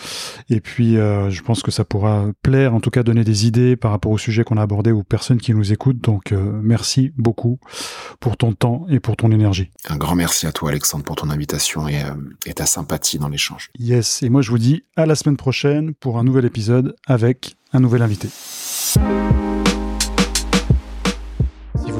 Et 0.51 0.61
puis, 0.61 0.97
euh, 0.97 1.31
je 1.31 1.43
pense 1.43 1.63
que 1.63 1.71
ça 1.71 1.85
pourra 1.85 2.27
plaire, 2.43 2.75
en 2.75 2.81
tout 2.81 2.91
cas 2.91 3.03
donner 3.03 3.25
des 3.25 3.47
idées 3.47 3.77
par 3.77 3.91
rapport 3.91 4.13
au 4.13 4.19
sujet 4.19 4.45
qu'on 4.45 4.57
a 4.57 4.63
abordé 4.63 4.91
aux 4.93 5.03
personnes 5.03 5.39
qui 5.39 5.55
nous 5.55 5.73
écoutent. 5.73 6.01
Donc, 6.01 6.33
euh, 6.33 6.61
merci 6.63 7.13
beaucoup 7.17 7.59
pour 8.21 8.37
ton 8.37 8.53
temps 8.53 8.87
et 8.89 9.01
pour 9.01 9.17
ton 9.17 9.31
énergie. 9.31 9.71
Un 9.89 9.97
grand 9.97 10.15
merci 10.15 10.47
à 10.47 10.53
toi, 10.53 10.71
Alexandre, 10.71 11.05
pour 11.05 11.17
ton 11.17 11.31
invitation 11.31 11.89
et, 11.89 12.03
euh, 12.03 12.15
et 12.47 12.55
ta 12.55 12.67
sympathie 12.67 13.19
dans 13.19 13.29
l'échange. 13.29 13.71
Yes, 13.79 14.23
et 14.23 14.29
moi 14.29 14.43
je 14.43 14.51
vous 14.51 14.59
dis 14.59 14.85
à 14.97 15.07
la 15.07 15.15
semaine 15.15 15.37
prochaine 15.37 15.95
pour 15.95 16.19
un 16.19 16.25
nouvel 16.25 16.45
épisode 16.45 16.97
avec 17.07 17.57
un 17.73 17.81
nouvel 17.81 18.03
invité. 18.03 18.29